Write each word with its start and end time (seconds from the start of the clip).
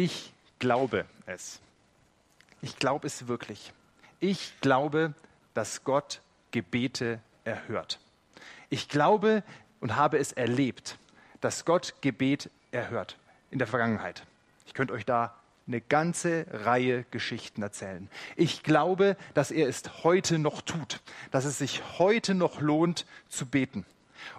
Ich 0.00 0.32
glaube 0.60 1.06
es. 1.26 1.58
Ich 2.62 2.76
glaube 2.76 3.08
es 3.08 3.26
wirklich. 3.26 3.72
Ich 4.20 4.52
glaube, 4.60 5.12
dass 5.54 5.82
Gott 5.82 6.20
Gebete 6.52 7.18
erhört. 7.42 7.98
Ich 8.70 8.88
glaube 8.88 9.42
und 9.80 9.96
habe 9.96 10.18
es 10.18 10.30
erlebt, 10.30 10.98
dass 11.40 11.64
Gott 11.64 11.94
Gebet 12.00 12.48
erhört 12.70 13.16
in 13.50 13.58
der 13.58 13.66
Vergangenheit. 13.66 14.22
Ich 14.66 14.74
könnte 14.74 14.92
euch 14.92 15.04
da 15.04 15.34
eine 15.66 15.80
ganze 15.80 16.46
Reihe 16.48 17.04
Geschichten 17.10 17.62
erzählen. 17.62 18.08
Ich 18.36 18.62
glaube, 18.62 19.16
dass 19.34 19.50
er 19.50 19.68
es 19.68 19.82
heute 20.04 20.38
noch 20.38 20.62
tut, 20.62 21.00
dass 21.32 21.44
es 21.44 21.58
sich 21.58 21.98
heute 21.98 22.36
noch 22.36 22.60
lohnt 22.60 23.04
zu 23.28 23.46
beten. 23.46 23.84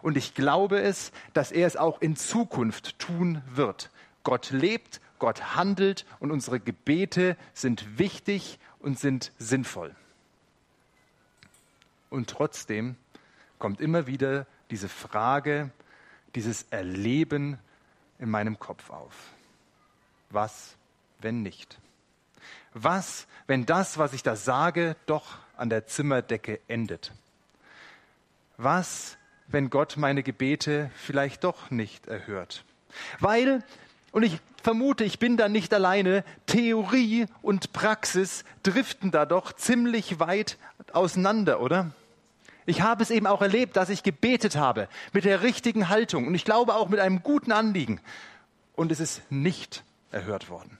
Und 0.01 0.15
ich 0.15 0.35
glaube 0.35 0.79
es, 0.79 1.11
dass 1.33 1.51
er 1.51 1.67
es 1.67 1.75
auch 1.75 1.99
in 1.99 2.15
Zukunft 2.15 2.97
tun 2.97 3.41
wird. 3.53 3.89
Gott 4.23 4.51
lebt, 4.51 5.01
Gott 5.19 5.55
handelt 5.55 6.05
und 6.19 6.31
unsere 6.31 6.59
Gebete 6.59 7.37
sind 7.53 7.99
wichtig 7.99 8.59
und 8.79 8.97
sind 8.97 9.31
sinnvoll. 9.37 9.95
Und 12.09 12.29
trotzdem 12.29 12.95
kommt 13.59 13.81
immer 13.81 14.07
wieder 14.07 14.47
diese 14.71 14.89
Frage, 14.89 15.71
dieses 16.35 16.63
Erleben 16.71 17.59
in 18.17 18.29
meinem 18.29 18.59
Kopf 18.59 18.89
auf. 18.89 19.13
Was, 20.29 20.75
wenn 21.19 21.41
nicht? 21.41 21.79
Was, 22.73 23.27
wenn 23.47 23.65
das, 23.65 23.97
was 23.97 24.13
ich 24.13 24.23
da 24.23 24.35
sage, 24.35 24.95
doch 25.05 25.37
an 25.57 25.69
der 25.69 25.87
Zimmerdecke 25.87 26.59
endet? 26.67 27.11
Was, 28.57 29.17
wenn 29.47 29.69
Gott 29.69 29.97
meine 29.97 30.21
Gebete 30.23 30.91
vielleicht 30.95 31.43
doch 31.43 31.71
nicht 31.71 32.07
erhört? 32.07 32.63
Weil, 33.19 33.63
und 34.11 34.23
ich 34.23 34.39
vermute, 34.63 35.03
ich 35.03 35.19
bin 35.19 35.37
da 35.37 35.49
nicht 35.49 35.73
alleine, 35.73 36.23
Theorie 36.45 37.27
und 37.41 37.73
Praxis 37.73 38.43
driften 38.63 39.11
da 39.11 39.25
doch 39.25 39.53
ziemlich 39.53 40.19
weit 40.19 40.57
auseinander, 40.91 41.61
oder? 41.61 41.91
Ich 42.65 42.81
habe 42.81 43.01
es 43.01 43.09
eben 43.09 43.27
auch 43.27 43.41
erlebt, 43.41 43.77
dass 43.77 43.89
ich 43.89 44.03
gebetet 44.03 44.55
habe 44.55 44.89
mit 45.13 45.25
der 45.25 45.41
richtigen 45.41 45.89
Haltung 45.89 46.27
und 46.27 46.35
ich 46.35 46.45
glaube 46.45 46.75
auch 46.75 46.89
mit 46.89 46.99
einem 46.99 47.23
guten 47.23 47.51
Anliegen. 47.51 47.99
Und 48.75 48.91
es 48.91 48.99
ist 48.99 49.21
nicht 49.29 49.83
erhört 50.11 50.49
worden. 50.49 50.78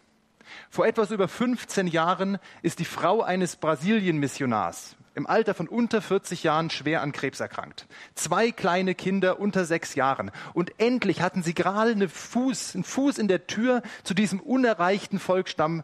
Vor 0.70 0.86
etwas 0.86 1.12
über 1.12 1.28
15 1.28 1.88
Jahren 1.88 2.38
ist 2.62 2.80
die 2.80 2.86
Frau 2.86 3.22
eines 3.22 3.56
Brasilien-Missionars 3.56 4.96
im 5.20 5.28
Alter 5.28 5.54
von 5.54 5.68
unter 5.68 6.02
40 6.02 6.44
Jahren 6.44 6.70
schwer 6.70 7.02
an 7.02 7.12
Krebs 7.12 7.40
erkrankt. 7.40 7.88
Zwei 8.16 8.52
kleine 8.52 8.96
Kinder 8.96 9.40
unter 9.40 9.66
sechs 9.66 9.96
Jahren. 9.96 10.32
Und 10.54 10.72
endlich 10.80 11.22
hatten 11.22 11.44
sie 11.44 11.54
gerade 11.54 11.92
einen 11.92 12.10
Fuß, 12.10 12.76
einen 12.76 12.84
Fuß 12.84 13.18
in 13.18 13.28
der 13.28 13.46
Tür 13.46 13.84
zu 14.04 14.14
diesem 14.14 14.40
unerreichten 14.40 15.20
Volksstamm, 15.20 15.84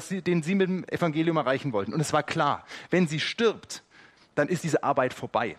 sie, 0.00 0.22
den 0.22 0.42
sie 0.42 0.54
mit 0.54 0.68
dem 0.68 0.84
Evangelium 0.88 1.36
erreichen 1.36 1.72
wollten. 1.72 1.94
Und 1.94 2.00
es 2.00 2.12
war 2.12 2.22
klar, 2.22 2.64
wenn 2.90 3.08
sie 3.08 3.20
stirbt, 3.20 3.82
dann 4.34 4.48
ist 4.48 4.64
diese 4.64 4.82
Arbeit 4.84 5.14
vorbei. 5.14 5.56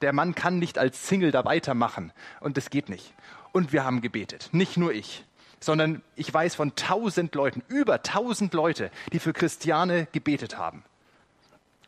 Der 0.00 0.12
Mann 0.12 0.34
kann 0.34 0.58
nicht 0.58 0.78
als 0.78 1.08
Single 1.08 1.30
da 1.30 1.44
weitermachen 1.44 2.12
und 2.40 2.56
das 2.56 2.70
geht 2.70 2.88
nicht. 2.88 3.12
Und 3.52 3.72
wir 3.72 3.84
haben 3.84 4.00
gebetet, 4.00 4.48
nicht 4.52 4.76
nur 4.76 4.92
ich, 4.92 5.24
sondern 5.64 6.02
ich 6.14 6.32
weiß 6.32 6.54
von 6.54 6.74
tausend 6.76 7.34
Leuten, 7.34 7.62
über 7.68 8.02
tausend 8.02 8.52
Leute, 8.52 8.90
die 9.12 9.18
für 9.18 9.32
Christiane 9.32 10.06
gebetet 10.12 10.58
haben. 10.58 10.84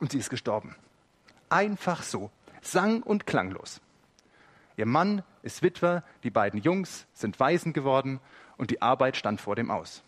Und 0.00 0.12
sie 0.12 0.18
ist 0.18 0.30
gestorben. 0.30 0.74
Einfach 1.50 2.02
so, 2.02 2.30
sang 2.62 3.02
und 3.02 3.26
klanglos. 3.26 3.80
Ihr 4.78 4.86
Mann 4.86 5.22
ist 5.42 5.62
Witwer, 5.62 6.02
die 6.22 6.30
beiden 6.30 6.60
Jungs 6.60 7.06
sind 7.12 7.38
Waisen 7.38 7.72
geworden 7.72 8.20
und 8.56 8.70
die 8.70 8.80
Arbeit 8.80 9.16
stand 9.16 9.40
vor 9.40 9.56
dem 9.56 9.70
Aus. 9.70 10.02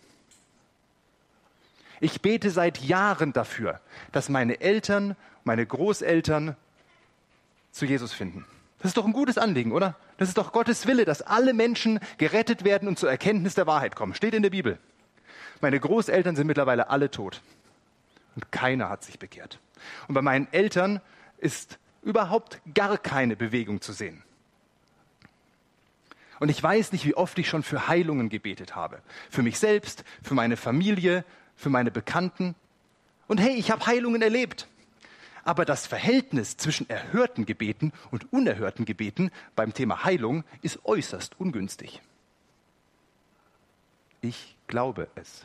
Ich 2.01 2.23
bete 2.23 2.51
seit 2.51 2.79
Jahren 2.79 3.33
dafür, 3.33 3.81
dass 4.13 4.29
meine 4.29 4.61
Eltern, 4.61 5.17
meine 5.45 5.67
Großeltern 5.67 6.57
zu 7.71 7.85
Jesus 7.85 8.13
finden. 8.13 8.47
Das 8.79 8.91
ist 8.91 8.97
doch 8.97 9.07
ein 9.07 9.13
gutes 9.13 9.39
Anliegen, 9.39 9.73
oder? 9.73 9.97
Das 10.19 10.29
ist 10.29 10.39
doch 10.39 10.53
Gottes 10.53 10.87
Wille, 10.87 11.05
dass 11.05 11.23
alle 11.23 11.53
Menschen 11.53 11.99
gerettet 12.17 12.65
werden 12.65 12.89
und 12.89 12.99
zur 12.99 13.11
Erkenntnis 13.11 13.55
der 13.55 13.67
Wahrheit 13.67 13.97
kommen. 13.97 14.15
Steht 14.15 14.35
in 14.35 14.43
der 14.43 14.51
Bibel. 14.51 14.79
Meine 15.61 15.81
Großeltern 15.81 16.37
sind 16.37 16.47
mittlerweile 16.47 16.89
alle 16.91 17.11
tot. 17.11 17.41
Und 18.37 18.53
keiner 18.53 18.89
hat 18.89 19.03
sich 19.03 19.19
bekehrt. 19.19 19.59
Und 20.07 20.15
bei 20.15 20.23
meinen 20.23 20.47
Eltern 20.53 21.01
ist 21.39 21.79
überhaupt 22.03 22.61
gar 22.75 22.99
keine 22.99 23.35
Bewegung 23.35 23.81
zu 23.81 23.93
sehen. 23.93 24.23
Und 26.39 26.49
ich 26.51 26.63
weiß 26.63 26.93
nicht, 26.93 27.05
wie 27.05 27.15
oft 27.15 27.37
ich 27.39 27.49
schon 27.49 27.65
für 27.65 27.89
Heilungen 27.89 28.29
gebetet 28.29 28.77
habe. 28.77 29.01
Für 29.29 29.43
mich 29.43 29.59
selbst, 29.59 30.05
für 30.23 30.35
meine 30.35 30.57
Familie, 30.57 31.25
für 31.57 31.69
meine 31.69 31.91
Bekannten. 31.91 32.55
Und 33.27 33.39
hey, 33.39 33.55
ich 33.55 33.73
habe 33.73 33.87
Heilungen 33.87 34.23
erlebt. 34.23 34.69
Aber 35.49 35.65
das 35.65 35.87
Verhältnis 35.87 36.59
zwischen 36.59 36.91
erhörten 36.91 37.47
Gebeten 37.47 37.95
und 38.11 38.31
unerhörten 38.35 38.85
Gebeten 38.85 39.31
beim 39.57 39.73
Thema 39.73 40.05
Heilung 40.05 40.45
ist 40.61 40.85
äußerst 40.85 41.41
ungünstig. 41.41 42.03
Ich 44.21 44.57
glaube 44.67 45.09
es. 45.15 45.45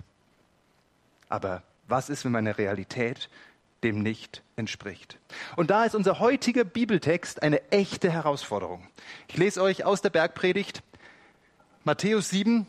Aber 1.30 1.64
was 1.88 2.10
ist, 2.10 2.26
wenn 2.26 2.34
meine 2.34 2.58
Realität 2.58 3.30
dem 3.82 4.04
nicht 4.04 4.44
entspricht? 4.58 5.20
Und 5.56 5.70
da 5.70 5.86
ist 5.86 5.96
unser 5.96 6.20
heutiger 6.20 6.66
Bibeltext 6.66 7.42
eine 7.42 7.72
echte 7.72 8.12
Herausforderung. 8.12 8.86
Ich 9.30 9.38
lese 9.38 9.62
euch 9.62 9.86
aus 9.86 10.02
der 10.02 10.10
Bergpredigt 10.10 10.84
Matthäus 11.86 12.30
7, 12.30 12.68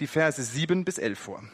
die 0.00 0.06
Verse 0.06 0.42
7 0.42 0.86
bis 0.86 0.96
11 0.96 1.18
vor. 1.18 1.44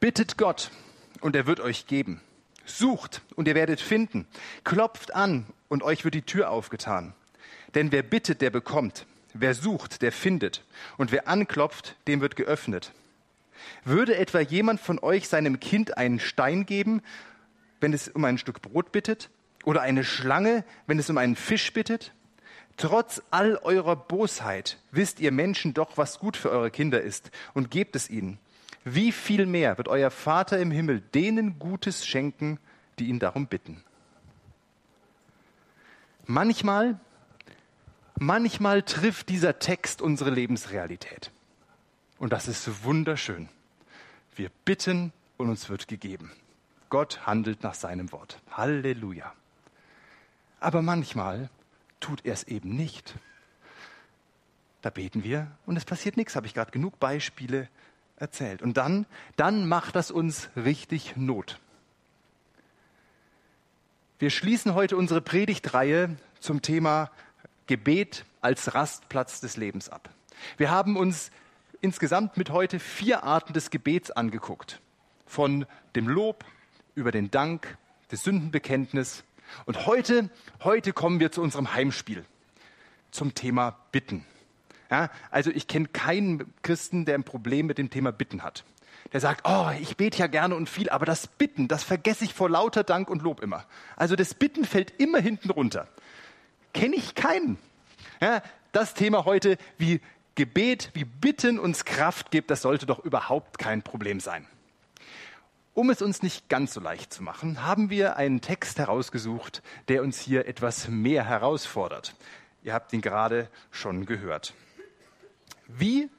Bittet 0.00 0.36
Gott 0.36 0.72
und 1.20 1.36
er 1.36 1.46
wird 1.46 1.60
euch 1.60 1.86
geben. 1.86 2.20
Sucht 2.64 3.22
und 3.34 3.48
ihr 3.48 3.54
werdet 3.54 3.80
finden. 3.80 4.26
Klopft 4.64 5.14
an 5.14 5.46
und 5.68 5.82
euch 5.82 6.04
wird 6.04 6.14
die 6.14 6.22
Tür 6.22 6.50
aufgetan. 6.50 7.14
Denn 7.74 7.92
wer 7.92 8.02
bittet, 8.02 8.40
der 8.40 8.50
bekommt. 8.50 9.06
Wer 9.32 9.54
sucht, 9.54 10.02
der 10.02 10.12
findet. 10.12 10.64
Und 10.96 11.12
wer 11.12 11.28
anklopft, 11.28 11.96
dem 12.06 12.20
wird 12.20 12.36
geöffnet. 12.36 12.92
Würde 13.84 14.16
etwa 14.16 14.40
jemand 14.40 14.80
von 14.80 14.98
euch 14.98 15.28
seinem 15.28 15.60
Kind 15.60 15.96
einen 15.96 16.20
Stein 16.20 16.66
geben, 16.66 17.02
wenn 17.80 17.92
es 17.92 18.08
um 18.08 18.24
ein 18.24 18.38
Stück 18.38 18.62
Brot 18.62 18.92
bittet? 18.92 19.30
Oder 19.64 19.82
eine 19.82 20.04
Schlange, 20.04 20.64
wenn 20.86 20.98
es 20.98 21.10
um 21.10 21.18
einen 21.18 21.36
Fisch 21.36 21.72
bittet? 21.72 22.12
Trotz 22.76 23.22
all 23.30 23.56
eurer 23.56 23.96
Bosheit 23.96 24.78
wisst 24.90 25.20
ihr 25.20 25.32
Menschen 25.32 25.74
doch, 25.74 25.96
was 25.96 26.18
gut 26.18 26.36
für 26.36 26.50
eure 26.50 26.70
Kinder 26.70 27.00
ist 27.00 27.30
und 27.54 27.70
gebt 27.70 27.96
es 27.96 28.10
ihnen 28.10 28.38
wie 28.84 29.12
viel 29.12 29.46
mehr 29.46 29.78
wird 29.78 29.88
euer 29.88 30.10
Vater 30.10 30.58
im 30.58 30.70
Himmel 30.70 31.00
denen 31.00 31.58
Gutes 31.58 32.06
schenken, 32.06 32.58
die 32.98 33.08
ihn 33.08 33.18
darum 33.18 33.46
bitten. 33.46 33.82
Manchmal, 36.26 36.98
manchmal 38.18 38.82
trifft 38.82 39.28
dieser 39.28 39.58
Text 39.58 40.00
unsere 40.00 40.30
Lebensrealität. 40.30 41.30
Und 42.18 42.32
das 42.32 42.48
ist 42.48 42.84
wunderschön. 42.84 43.48
Wir 44.36 44.50
bitten 44.64 45.12
und 45.36 45.48
uns 45.48 45.68
wird 45.68 45.88
gegeben. 45.88 46.30
Gott 46.88 47.26
handelt 47.26 47.62
nach 47.62 47.74
seinem 47.74 48.12
Wort. 48.12 48.40
Halleluja. 48.50 49.32
Aber 50.60 50.80
manchmal 50.80 51.50
tut 52.00 52.24
er 52.24 52.34
es 52.34 52.44
eben 52.44 52.76
nicht. 52.76 53.14
Da 54.80 54.90
beten 54.90 55.24
wir 55.24 55.50
und 55.66 55.76
es 55.76 55.84
passiert 55.84 56.16
nichts. 56.16 56.36
Habe 56.36 56.46
ich 56.46 56.54
gerade 56.54 56.70
genug 56.70 56.98
Beispiele 56.98 57.68
erzählt. 58.16 58.62
Und 58.62 58.76
dann, 58.76 59.06
dann 59.36 59.66
macht 59.66 59.96
das 59.96 60.10
uns 60.10 60.48
richtig 60.56 61.16
Not. 61.16 61.58
Wir 64.18 64.30
schließen 64.30 64.74
heute 64.74 64.96
unsere 64.96 65.20
Predigtreihe 65.20 66.16
zum 66.40 66.62
Thema 66.62 67.10
Gebet 67.66 68.24
als 68.40 68.74
Rastplatz 68.74 69.40
des 69.40 69.56
Lebens 69.56 69.88
ab. 69.88 70.10
Wir 70.56 70.70
haben 70.70 70.96
uns 70.96 71.30
insgesamt 71.80 72.36
mit 72.36 72.50
heute 72.50 72.78
vier 72.78 73.24
Arten 73.24 73.52
des 73.52 73.70
Gebets 73.70 74.10
angeguckt. 74.10 74.80
Von 75.26 75.66
dem 75.96 76.08
Lob 76.08 76.44
über 76.94 77.10
den 77.10 77.30
Dank, 77.30 77.76
das 78.08 78.22
Sündenbekenntnis. 78.22 79.24
Und 79.66 79.86
heute, 79.86 80.30
heute 80.62 80.92
kommen 80.92 81.20
wir 81.20 81.32
zu 81.32 81.42
unserem 81.42 81.74
Heimspiel, 81.74 82.24
zum 83.10 83.34
Thema 83.34 83.78
Bitten. 83.92 84.24
Ja, 84.90 85.10
also 85.30 85.50
ich 85.50 85.66
kenne 85.66 85.88
keinen 85.88 86.52
Christen, 86.62 87.04
der 87.04 87.14
ein 87.14 87.24
Problem 87.24 87.66
mit 87.66 87.78
dem 87.78 87.90
Thema 87.90 88.12
Bitten 88.12 88.42
hat. 88.42 88.64
Der 89.12 89.20
sagt, 89.20 89.42
oh, 89.44 89.70
ich 89.80 89.96
bete 89.96 90.18
ja 90.18 90.26
gerne 90.26 90.54
und 90.54 90.68
viel, 90.68 90.88
aber 90.88 91.06
das 91.06 91.26
Bitten, 91.26 91.68
das 91.68 91.82
vergesse 91.82 92.24
ich 92.24 92.34
vor 92.34 92.50
lauter 92.50 92.84
Dank 92.84 93.08
und 93.08 93.22
Lob 93.22 93.40
immer. 93.40 93.64
Also 93.96 94.16
das 94.16 94.34
Bitten 94.34 94.64
fällt 94.64 94.92
immer 94.98 95.18
hinten 95.20 95.50
runter. 95.50 95.88
Kenne 96.72 96.96
ich 96.96 97.14
keinen. 97.14 97.58
Ja, 98.20 98.42
das 98.72 98.94
Thema 98.94 99.24
heute, 99.24 99.56
wie 99.78 100.00
Gebet, 100.34 100.90
wie 100.94 101.04
Bitten 101.04 101.58
uns 101.58 101.84
Kraft 101.84 102.30
gibt, 102.30 102.50
das 102.50 102.62
sollte 102.62 102.86
doch 102.86 103.04
überhaupt 103.04 103.58
kein 103.58 103.82
Problem 103.82 104.18
sein. 104.18 104.46
Um 105.74 105.90
es 105.90 106.02
uns 106.02 106.22
nicht 106.22 106.48
ganz 106.48 106.74
so 106.74 106.80
leicht 106.80 107.12
zu 107.12 107.22
machen, 107.22 107.64
haben 107.64 107.90
wir 107.90 108.16
einen 108.16 108.40
Text 108.40 108.78
herausgesucht, 108.78 109.62
der 109.88 110.02
uns 110.02 110.20
hier 110.20 110.46
etwas 110.46 110.88
mehr 110.88 111.24
herausfordert. 111.24 112.14
Ihr 112.62 112.72
habt 112.72 112.92
ihn 112.92 113.00
gerade 113.00 113.48
schon 113.70 114.06
gehört. 114.06 114.54
Wie 115.66 116.10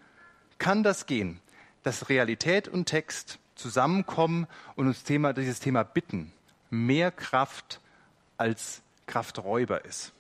kann 0.58 0.84
das 0.84 1.06
gehen, 1.06 1.40
dass 1.84 2.10
Realität 2.10 2.68
und 2.68 2.86
Text 2.86 3.40
zusammenkommen 3.56 4.48
und 4.76 4.88
uns 4.88 5.04
Thema, 5.04 5.34
dieses 5.34 5.60
Thema 5.60 5.84
Bitten 5.84 6.32
mehr 6.70 7.12
Kraft 7.12 7.80
als 8.38 8.82
Krafträuber 9.08 9.86
ist. 9.86 10.14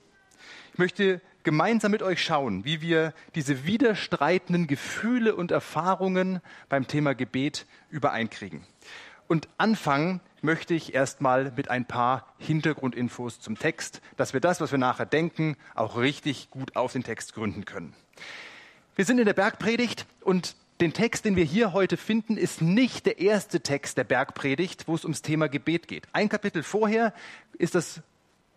Ich 0.73 0.79
möchte 0.79 1.21
gemeinsam 1.43 1.91
mit 1.91 2.03
euch 2.03 2.23
schauen, 2.23 2.65
wie 2.65 2.81
wir 2.81 3.13
diese 3.35 3.65
widerstreitenden 3.65 4.67
Gefühle 4.67 5.35
und 5.35 5.51
Erfahrungen 5.51 6.41
beim 6.69 6.87
Thema 6.87 7.15
Gebet 7.15 7.65
übereinkriegen. 7.89 8.65
Und 9.27 9.49
anfangen 9.57 10.21
möchte 10.41 10.75
ich 10.75 10.93
erstmal 10.93 11.51
mit 11.51 11.69
ein 11.69 11.85
paar 11.85 12.33
Hintergrundinfos 12.37 13.39
zum 13.39 13.57
Text, 13.57 14.01
dass 14.17 14.33
wir 14.33 14.39
das, 14.39 14.61
was 14.61 14.71
wir 14.71 14.77
nachher 14.77 15.07
denken, 15.07 15.57
auch 15.73 15.97
richtig 15.97 16.51
gut 16.51 16.75
auf 16.75 16.93
den 16.93 17.03
Text 17.03 17.33
gründen 17.33 17.65
können. 17.65 17.95
Wir 18.97 19.03
sind 19.03 19.19
in 19.19 19.25
der 19.25 19.33
Bergpredigt 19.33 20.05
und 20.21 20.55
den 20.79 20.93
Text, 20.93 21.25
den 21.25 21.35
wir 21.35 21.43
hier 21.43 21.73
heute 21.73 21.97
finden, 21.97 22.37
ist 22.37 22.61
nicht 22.61 23.05
der 23.05 23.19
erste 23.19 23.59
Text 23.59 23.97
der 23.97 24.05
Bergpredigt, 24.05 24.87
wo 24.87 24.95
es 24.95 25.03
ums 25.03 25.21
Thema 25.21 25.49
Gebet 25.49 25.89
geht. 25.89 26.07
Ein 26.13 26.29
Kapitel 26.29 26.63
vorher 26.63 27.13
ist 27.57 27.75
das 27.75 28.01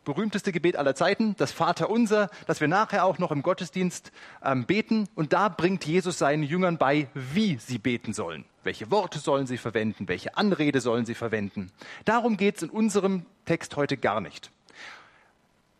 berühmteste 0.05 0.53
Gebet 0.53 0.77
aller 0.77 0.95
Zeiten, 0.95 1.35
das 1.39 1.51
Vaterunser, 1.51 2.31
das 2.47 2.61
wir 2.61 2.69
nachher 2.69 3.05
auch 3.05 3.19
noch 3.19 3.33
im 3.33 3.43
Gottesdienst 3.43 4.13
ähm, 4.45 4.65
beten. 4.65 5.09
Und 5.17 5.33
da 5.33 5.49
bringt 5.49 5.85
Jesus 5.85 6.19
seinen 6.19 6.45
Jüngern 6.45 6.79
bei, 6.79 7.09
wie 7.15 7.57
sie 7.57 7.79
beten 7.79 8.13
sollen. 8.13 8.45
Welche 8.63 8.93
Worte 8.93 9.19
sollen 9.19 9.49
sie 9.49 9.59
verwenden? 9.59 10.07
Welche 10.07 10.37
Anrede 10.37 10.81
sollen 10.81 11.05
sie 11.05 11.17
verwenden? 11.17 11.73
Darum 12.05 12.37
geht 12.37 12.59
es 12.59 12.63
in 12.63 12.71
unserem 12.71 13.27
Text 13.45 13.75
heute 13.75 13.97
gar 13.97 14.21
nicht. 14.21 14.53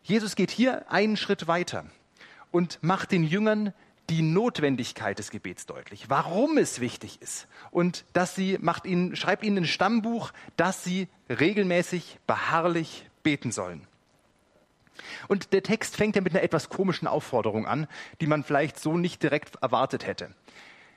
Jesus 0.03 0.35
geht 0.35 0.51
hier 0.51 0.91
einen 0.91 1.15
Schritt 1.15 1.47
weiter 1.47 1.85
und 2.51 2.77
macht 2.81 3.13
den 3.13 3.23
Jüngern 3.23 3.73
die 4.09 4.23
Notwendigkeit 4.23 5.19
des 5.19 5.29
Gebets 5.29 5.65
deutlich, 5.65 6.09
warum 6.09 6.57
es 6.57 6.79
wichtig 6.79 7.21
ist 7.21 7.47
und 7.71 8.05
dass 8.13 8.35
sie 8.35 8.57
macht 8.59 8.85
ihnen, 8.85 9.15
schreibt 9.15 9.43
ihnen 9.43 9.59
ein 9.59 9.65
Stammbuch, 9.65 10.31
dass 10.57 10.83
sie 10.83 11.07
regelmäßig 11.29 12.19
beharrlich 12.25 13.07
beten 13.21 13.51
sollen. 13.51 13.85
Und 15.27 15.53
der 15.53 15.63
Text 15.63 15.95
fängt 15.95 16.15
ja 16.15 16.21
mit 16.21 16.33
einer 16.33 16.43
etwas 16.43 16.69
komischen 16.69 17.07
Aufforderung 17.07 17.67
an, 17.67 17.87
die 18.19 18.27
man 18.27 18.43
vielleicht 18.43 18.79
so 18.79 18.97
nicht 18.97 19.23
direkt 19.23 19.55
erwartet 19.61 20.05
hätte. 20.05 20.33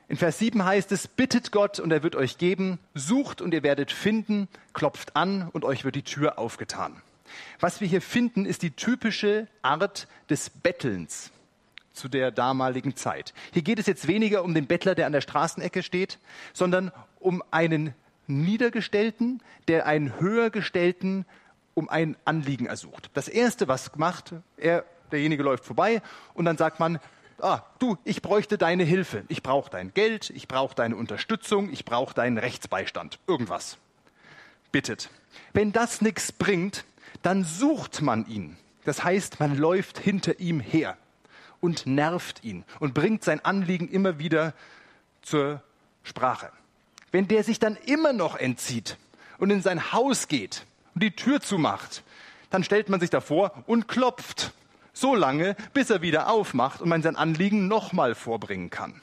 In 0.08 0.16
Vers 0.16 0.38
7 0.38 0.64
heißt 0.64 0.90
es, 0.92 1.06
bittet 1.06 1.52
Gott 1.52 1.78
und 1.78 1.92
er 1.92 2.02
wird 2.02 2.16
euch 2.16 2.38
geben, 2.38 2.78
sucht 2.94 3.40
und 3.40 3.54
ihr 3.54 3.62
werdet 3.62 3.92
finden, 3.92 4.48
klopft 4.72 5.16
an 5.16 5.48
und 5.52 5.64
euch 5.64 5.84
wird 5.84 5.94
die 5.94 6.02
Tür 6.02 6.38
aufgetan. 6.38 7.00
Was 7.60 7.80
wir 7.80 7.88
hier 7.88 8.02
finden, 8.02 8.44
ist 8.44 8.62
die 8.62 8.72
typische 8.72 9.46
Art 9.62 10.08
des 10.28 10.50
Bettelns 10.50 11.30
zu 11.92 12.08
der 12.08 12.30
damaligen 12.30 12.96
Zeit. 12.96 13.34
Hier 13.52 13.62
geht 13.62 13.78
es 13.78 13.86
jetzt 13.86 14.08
weniger 14.08 14.44
um 14.44 14.54
den 14.54 14.66
Bettler, 14.66 14.94
der 14.94 15.06
an 15.06 15.12
der 15.12 15.20
Straßenecke 15.20 15.82
steht, 15.82 16.18
sondern 16.52 16.92
um 17.20 17.42
einen 17.50 17.94
Niedergestellten, 18.26 19.42
der 19.68 19.86
einen 19.86 20.18
Höhergestellten 20.20 21.26
um 21.74 21.88
ein 21.88 22.16
Anliegen 22.24 22.66
ersucht. 22.66 23.10
Das 23.14 23.28
Erste, 23.28 23.68
was 23.68 23.96
macht, 23.96 24.34
er, 24.56 24.84
derjenige 25.10 25.42
läuft 25.42 25.64
vorbei 25.64 26.02
und 26.34 26.44
dann 26.44 26.56
sagt 26.56 26.80
man, 26.80 26.98
ah, 27.40 27.62
du, 27.78 27.96
ich 28.04 28.22
bräuchte 28.22 28.58
deine 28.58 28.84
Hilfe, 28.84 29.24
ich 29.28 29.42
brauche 29.42 29.70
dein 29.70 29.92
Geld, 29.94 30.30
ich 30.30 30.48
brauche 30.48 30.74
deine 30.74 30.96
Unterstützung, 30.96 31.72
ich 31.72 31.84
brauche 31.84 32.14
deinen 32.14 32.38
Rechtsbeistand, 32.38 33.18
irgendwas. 33.26 33.78
Bittet. 34.70 35.10
Wenn 35.52 35.72
das 35.72 36.00
nichts 36.00 36.32
bringt, 36.32 36.84
dann 37.22 37.44
sucht 37.44 38.00
man 38.00 38.26
ihn. 38.26 38.56
Das 38.84 39.04
heißt, 39.04 39.38
man 39.38 39.56
läuft 39.56 39.98
hinter 39.98 40.40
ihm 40.40 40.60
her 40.60 40.96
und 41.62 41.86
nervt 41.86 42.44
ihn 42.44 42.64
und 42.80 42.92
bringt 42.92 43.24
sein 43.24 43.42
Anliegen 43.42 43.88
immer 43.88 44.18
wieder 44.18 44.52
zur 45.22 45.62
Sprache. 46.02 46.50
Wenn 47.12 47.28
der 47.28 47.44
sich 47.44 47.58
dann 47.58 47.76
immer 47.86 48.12
noch 48.12 48.36
entzieht 48.36 48.98
und 49.38 49.50
in 49.50 49.62
sein 49.62 49.92
Haus 49.92 50.28
geht, 50.28 50.66
und 50.94 51.02
die 51.02 51.12
Tür 51.12 51.40
zumacht, 51.40 52.02
dann 52.50 52.64
stellt 52.64 52.88
man 52.88 53.00
sich 53.00 53.10
davor 53.10 53.64
und 53.66 53.88
klopft. 53.88 54.52
So 54.92 55.14
lange, 55.14 55.56
bis 55.72 55.88
er 55.88 56.02
wieder 56.02 56.28
aufmacht 56.30 56.82
und 56.82 56.88
man 56.88 57.02
sein 57.02 57.16
Anliegen 57.16 57.66
nochmal 57.66 58.14
vorbringen 58.14 58.68
kann. 58.68 59.00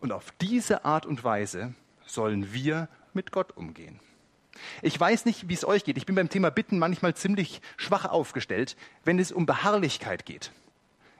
Und 0.00 0.10
auf 0.10 0.32
diese 0.40 0.84
Art 0.84 1.06
und 1.06 1.22
Weise 1.22 1.74
sollen 2.06 2.52
wir 2.52 2.88
mit 3.12 3.30
Gott 3.30 3.56
umgehen. 3.56 4.00
Ich 4.82 4.98
weiß 4.98 5.26
nicht, 5.26 5.48
wie 5.48 5.54
es 5.54 5.64
euch 5.64 5.84
geht. 5.84 5.96
Ich 5.96 6.06
bin 6.06 6.16
beim 6.16 6.28
Thema 6.28 6.50
Bitten 6.50 6.80
manchmal 6.80 7.14
ziemlich 7.14 7.60
schwach 7.76 8.04
aufgestellt, 8.04 8.76
wenn 9.04 9.20
es 9.20 9.30
um 9.30 9.46
Beharrlichkeit 9.46 10.26
geht. 10.26 10.50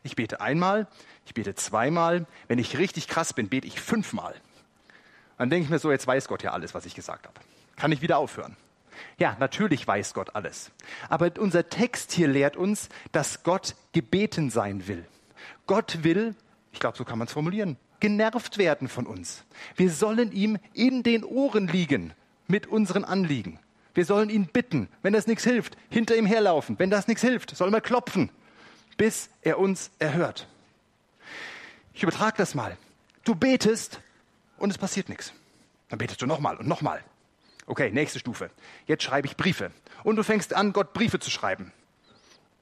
Ich 0.08 0.16
bete 0.16 0.40
einmal, 0.40 0.87
ich 1.26 1.34
bete 1.34 1.55
zweimal. 1.55 2.25
Wenn 2.46 2.58
ich 2.58 2.78
richtig 2.78 3.08
krass 3.08 3.34
bin, 3.34 3.50
bete 3.50 3.66
ich 3.66 3.78
fünfmal. 3.78 4.34
Dann 5.37 5.50
denke 5.50 5.64
ich 5.64 5.70
mir 5.70 5.78
so, 5.78 5.90
jetzt 5.93 6.06
weiß 6.06 6.28
Gott 6.28 6.43
ja 6.43 6.52
alles, 6.52 6.72
was 6.72 6.87
ich 6.87 6.94
gesagt 6.94 7.26
habe. 7.26 7.38
Kann 7.76 7.93
ich 7.93 8.00
wieder 8.00 8.16
aufhören? 8.16 8.56
Ja, 9.19 9.37
natürlich 9.38 9.87
weiß 9.87 10.14
Gott 10.14 10.34
alles. 10.34 10.70
Aber 11.10 11.31
unser 11.38 11.69
Text 11.69 12.12
hier 12.12 12.26
lehrt 12.26 12.56
uns, 12.56 12.88
dass 13.12 13.43
Gott 13.43 13.76
gebeten 13.93 14.49
sein 14.49 14.88
will. 14.88 15.05
Gott 15.66 16.02
will, 16.05 16.34
ich 16.72 16.81
glaube, 16.81 16.96
so 16.96 17.05
kann 17.05 17.19
man 17.19 17.26
es 17.26 17.34
formulieren, 17.34 17.76
genervt 18.00 18.56
werden 18.56 18.88
von 18.88 19.06
uns. 19.06 19.44
Wir 19.76 19.90
sollen 19.90 20.32
ihm 20.32 20.56
in 20.72 21.02
den 21.02 21.22
Ohren 21.22 21.69
liegen 21.69 22.14
mit 22.46 22.66
unseren 22.66 23.05
Anliegen. 23.05 23.60
Wir 23.93 24.06
sollen 24.06 24.31
ihn 24.31 24.46
bitten, 24.46 24.88
wenn 25.02 25.12
das 25.12 25.26
nichts 25.26 25.44
hilft, 25.44 25.76
hinter 25.90 26.16
ihm 26.16 26.25
herlaufen. 26.25 26.78
Wenn 26.78 26.88
das 26.88 27.08
nichts 27.08 27.22
hilft, 27.22 27.55
sollen 27.55 27.75
wir 27.75 27.82
klopfen, 27.82 28.31
bis 28.99 29.31
er 29.41 29.59
uns 29.59 29.91
erhört. 29.99 30.47
Ich 31.95 32.03
übertrage 32.03 32.37
das 32.37 32.55
mal. 32.55 32.77
Du 33.25 33.35
betest 33.35 34.00
und 34.59 34.71
es 34.71 34.77
passiert 34.77 35.09
nichts. 35.09 35.33
Dann 35.89 35.99
betest 35.99 36.21
du 36.21 36.27
nochmal 36.27 36.56
und 36.56 36.69
nochmal. 36.69 37.03
Okay, 37.67 37.91
nächste 37.91 38.19
Stufe. 38.19 38.50
Jetzt 38.87 39.03
schreibe 39.03 39.27
ich 39.27 39.37
Briefe. 39.37 39.71
Und 40.05 40.17
du 40.17 40.23
fängst 40.23 40.55
an, 40.55 40.73
Gott 40.73 40.93
Briefe 40.93 41.19
zu 41.19 41.31
schreiben. 41.31 41.73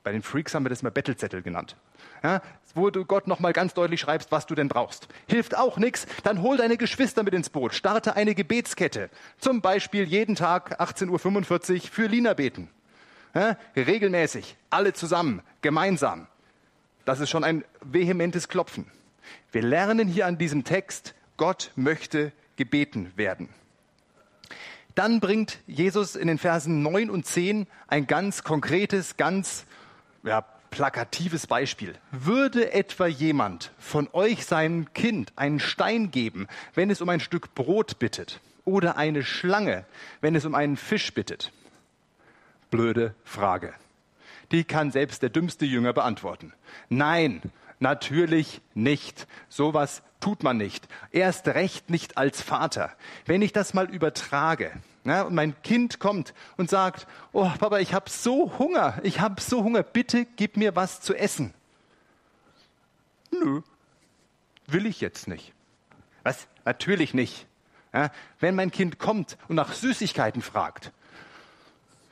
Bei 0.05 0.13
den 0.13 0.23
Freaks 0.23 0.55
haben 0.55 0.65
wir 0.65 0.71
das 0.71 0.83
mal 0.83 0.91
Bettelzettel 0.91 1.43
genannt. 1.43 1.77
Ja, 2.23 2.41
wo 2.75 2.91
du 2.91 3.05
Gott 3.05 3.27
nochmal 3.27 3.53
ganz 3.53 3.75
deutlich 3.75 4.01
schreibst, 4.01 4.31
was 4.31 4.47
du 4.47 4.55
denn 4.55 4.69
brauchst. 4.69 5.09
Hilft 5.27 5.57
auch 5.57 5.79
nichts, 5.79 6.07
dann 6.23 6.43
hol 6.43 6.57
deine 6.57 6.77
Geschwister 6.77 7.23
mit 7.23 7.35
ins 7.35 7.51
Boot. 7.51 7.75
Starte 7.75 8.15
eine 8.15 8.35
Gebetskette. 8.35 9.11
Zum 9.39 9.61
Beispiel 9.61 10.05
jeden 10.05 10.35
Tag 10.35 10.81
18.45 10.81 11.75
Uhr 11.75 11.81
für 11.91 12.07
Lina 12.07 12.35
beten. 12.35 12.69
Ja, 13.37 13.59
regelmäßig, 13.77 14.57
alle 14.71 14.95
zusammen, 14.95 15.43
gemeinsam. 15.61 16.27
Das 17.05 17.21
ist 17.21 17.29
schon 17.29 17.45
ein 17.45 17.67
vehementes 17.83 18.49
Klopfen. 18.49 18.91
Wir 19.53 19.61
lernen 19.61 20.09
hier 20.09 20.27
an 20.27 20.39
diesem 20.39 20.65
Text, 20.65 21.15
Gott 21.37 21.71
möchte 21.77 22.33
gebeten 22.57 23.13
werden. 23.15 23.51
Dann 24.95 25.21
bringt 25.21 25.59
Jesus 25.67 26.17
in 26.17 26.29
den 26.29 26.39
Versen 26.39 26.81
9 26.81 27.11
und 27.11 27.27
10 27.27 27.67
ein 27.89 28.07
ganz 28.07 28.43
konkretes, 28.43 29.19
ganz 29.19 29.67
ja, 30.23 30.41
plakatives 30.71 31.47
Beispiel. 31.47 31.95
Würde 32.13 32.73
etwa 32.73 33.07
jemand 33.07 33.71
von 33.79 34.09
euch 34.15 34.47
seinem 34.47 34.95
Kind 34.95 35.35
einen 35.37 35.61
Stein 35.61 36.11
geben, 36.11 36.49
wenn 36.73 36.89
es 36.89 37.03
um 37.03 37.11
ein 37.11 37.21
Stück 37.21 37.55
Brot 37.55 37.99
bittet, 37.99 38.41
oder 38.65 38.97
eine 38.97 39.23
Schlange, 39.23 39.85
wenn 40.23 40.35
es 40.35 40.47
um 40.47 40.55
einen 40.55 40.79
Fisch 40.79 41.13
bittet? 41.13 41.53
Blöde 42.71 43.15
Frage. 43.25 43.75
Die 44.53 44.65
kann 44.65 44.91
selbst 44.91 45.23
der 45.23 45.31
dümmste 45.31 45.65
Jünger 45.65 45.93
beantworten. 45.93 46.53
Nein, 46.89 47.43
natürlich 47.81 48.61
nicht. 48.75 49.27
Sowas 49.49 50.03
tut 50.21 50.43
man 50.43 50.57
nicht. 50.57 50.89
Erst 51.11 51.49
recht 51.49 51.91
nicht 51.91 52.17
als 52.17 52.43
Vater. 52.43 52.93
Wenn 53.25 53.43
ich 53.43 53.53
das 53.53 53.75
mal 53.75 53.91
übertrage 53.91 54.73
ja, 55.05 55.23
und 55.23 55.35
mein 55.35 55.61
Kind 55.63 56.01
kommt 56.01 56.35
und 56.57 56.69
sagt, 56.69 57.07
oh 57.33 57.49
Papa, 57.59 57.79
ich 57.79 57.95
habe 57.95 58.11
so 58.11 58.59
Hunger, 58.59 58.99
ich 59.03 59.21
habe 59.21 59.41
so 59.41 59.63
Hunger, 59.63 59.83
bitte 59.83 60.27
gib 60.37 60.57
mir 60.57 60.75
was 60.75 61.01
zu 61.01 61.15
essen. 61.15 61.55
Nö, 63.31 63.63
will 64.67 64.87
ich 64.87 65.01
jetzt 65.01 65.29
nicht. 65.29 65.53
Was? 66.23 66.49
Natürlich 66.65 67.15
nicht. 67.15 67.47
Ja, 67.93 68.11
wenn 68.41 68.57
mein 68.57 68.73
Kind 68.73 68.99
kommt 68.99 69.39
und 69.49 69.55
nach 69.55 69.73
Süßigkeiten 69.73 70.43
fragt, 70.43 70.93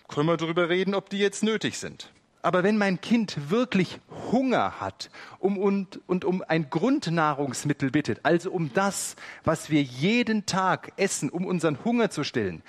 können 0.09 0.29
wir 0.29 0.37
darüber 0.37 0.69
reden, 0.69 0.95
ob 0.95 1.09
die 1.09 1.19
jetzt 1.19 1.43
nötig 1.43 1.79
sind. 1.79 2.11
Aber 2.43 2.63
wenn 2.63 2.77
mein 2.77 3.01
Kind 3.01 3.51
wirklich 3.51 4.01
Hunger 4.31 4.79
hat 4.79 5.09
um, 5.39 5.57
und, 5.57 6.01
und 6.07 6.27
um 6.27 6.45
ein 6.47 6.69
Grundnahrungsmittel 6.69 7.91
bittet, 7.91 8.21
also 8.23 8.51
um 8.51 8.71
das, 8.75 9.17
was 9.45 9.71
wir 9.71 9.83
jeden 9.83 10.45
Tag 10.45 10.93
essen, 10.97 11.31
um 11.31 11.47
unseren 11.47 11.83
Hunger 11.87 12.11
zu 12.11 12.23
stillen, 12.23 12.63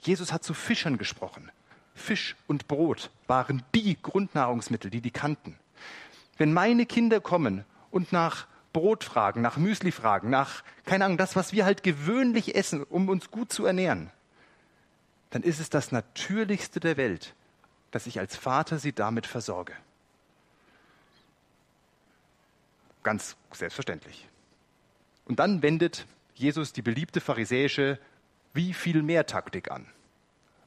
Jesus 0.00 0.32
hat 0.32 0.44
zu 0.44 0.54
Fischern 0.54 0.98
gesprochen. 0.98 1.50
Fisch 1.96 2.36
und 2.46 2.68
Brot 2.68 3.10
waren 3.26 3.64
die 3.74 4.00
Grundnahrungsmittel, 4.00 4.88
die 4.88 5.00
die 5.00 5.10
kannten. 5.10 5.56
Wenn 6.36 6.52
meine 6.52 6.86
Kinder 6.86 7.20
kommen 7.20 7.64
und 7.90 8.12
nach 8.12 8.46
Brot 8.72 9.02
fragen, 9.02 9.42
nach 9.42 9.56
Müsli 9.56 9.90
fragen, 9.90 10.30
nach, 10.30 10.62
keine 10.84 11.04
Ahnung, 11.04 11.18
das, 11.18 11.34
was 11.34 11.52
wir 11.52 11.64
halt 11.64 11.82
gewöhnlich 11.82 12.54
essen, 12.54 12.84
um 12.84 13.08
uns 13.08 13.32
gut 13.32 13.52
zu 13.52 13.66
ernähren, 13.66 14.10
dann 15.30 15.42
ist 15.42 15.60
es 15.60 15.70
das 15.70 15.92
Natürlichste 15.92 16.80
der 16.80 16.96
Welt, 16.96 17.34
dass 17.90 18.06
ich 18.06 18.18
als 18.18 18.36
Vater 18.36 18.78
sie 18.78 18.92
damit 18.92 19.26
versorge. 19.26 19.74
Ganz 23.02 23.36
selbstverständlich. 23.52 24.28
Und 25.26 25.38
dann 25.38 25.62
wendet 25.62 26.06
Jesus 26.34 26.72
die 26.72 26.82
beliebte 26.82 27.20
pharisäische 27.20 27.98
wie 28.54 28.72
viel 28.72 29.02
mehr 29.02 29.26
Taktik 29.26 29.70
an. 29.70 29.86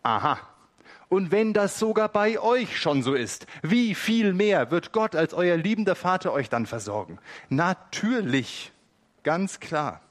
Aha. 0.04 0.40
Und 1.10 1.32
wenn 1.32 1.54
das 1.54 1.78
sogar 1.78 2.08
bei 2.08 2.40
euch 2.40 2.80
schon 2.80 3.04
so 3.04 3.14
ist, 3.14 3.46
wie 3.62 3.96
viel 3.96 4.34
mehr 4.34 4.72
wird 4.72 4.94
Gott 4.94 5.16
als 5.16 5.34
euer 5.34 5.58
liebender 5.58 5.96
Vater 5.96 6.32
euch 6.32 6.50
dann 6.50 6.66
versorgen? 6.66 7.20
Natürlich, 7.50 8.72
ganz 9.24 9.60
klar. 9.60 10.02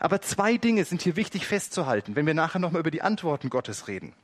Aber 0.00 0.22
zwei 0.22 0.56
Dinge 0.56 0.84
sind 0.84 1.02
hier 1.02 1.14
wichtig 1.14 1.46
festzuhalten, 1.46 2.16
wenn 2.16 2.26
wir 2.26 2.34
nachher 2.34 2.58
nochmal 2.58 2.80
über 2.80 2.90
die 2.90 3.02
Antworten 3.02 3.50
Gottes 3.50 3.86
reden. 3.86 4.14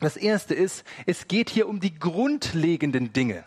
Das 0.00 0.16
erste 0.16 0.54
ist, 0.54 0.84
es 1.06 1.28
geht 1.28 1.48
hier 1.48 1.68
um 1.68 1.80
die 1.80 1.94
grundlegenden 1.98 3.12
Dinge. 3.12 3.44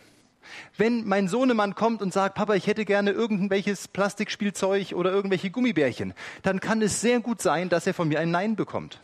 Wenn 0.78 1.06
mein 1.06 1.28
Sohnemann 1.28 1.76
kommt 1.76 2.02
und 2.02 2.14
sagt, 2.14 2.36
Papa, 2.36 2.56
ich 2.56 2.66
hätte 2.66 2.86
gerne 2.86 3.12
irgendwelches 3.12 3.88
Plastikspielzeug 3.88 4.94
oder 4.94 5.12
irgendwelche 5.12 5.52
Gummibärchen, 5.52 6.14
dann 6.42 6.60
kann 6.62 6.82
es 6.82 7.02
sehr 7.02 7.20
gut 7.20 7.42
sein, 7.42 7.70
dass 7.70 7.86
er 7.86 7.94
von 7.94 8.08
mir 8.08 8.20
ein 8.20 8.32
Nein 8.32 8.56
bekommt. 8.56 9.02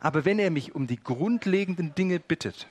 Aber 0.00 0.24
wenn 0.24 0.38
er 0.38 0.50
mich 0.50 0.74
um 0.74 0.86
die 0.86 1.02
grundlegenden 1.02 1.94
Dinge 1.94 2.18
bittet, 2.18 2.66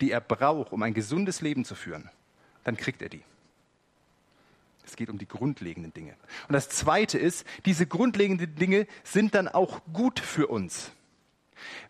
die 0.00 0.12
er 0.12 0.20
braucht, 0.20 0.72
um 0.72 0.82
ein 0.82 0.94
gesundes 0.94 1.40
Leben 1.40 1.64
zu 1.64 1.74
führen, 1.74 2.08
dann 2.62 2.76
kriegt 2.76 3.02
er 3.02 3.08
die. 3.08 3.22
Es 4.88 4.96
geht 4.96 5.10
um 5.10 5.18
die 5.18 5.28
grundlegenden 5.28 5.92
Dinge. 5.92 6.14
Und 6.48 6.54
das 6.54 6.70
Zweite 6.70 7.18
ist, 7.18 7.46
diese 7.66 7.86
grundlegenden 7.86 8.54
Dinge 8.54 8.86
sind 9.04 9.34
dann 9.34 9.46
auch 9.46 9.82
gut 9.92 10.18
für 10.18 10.46
uns. 10.46 10.92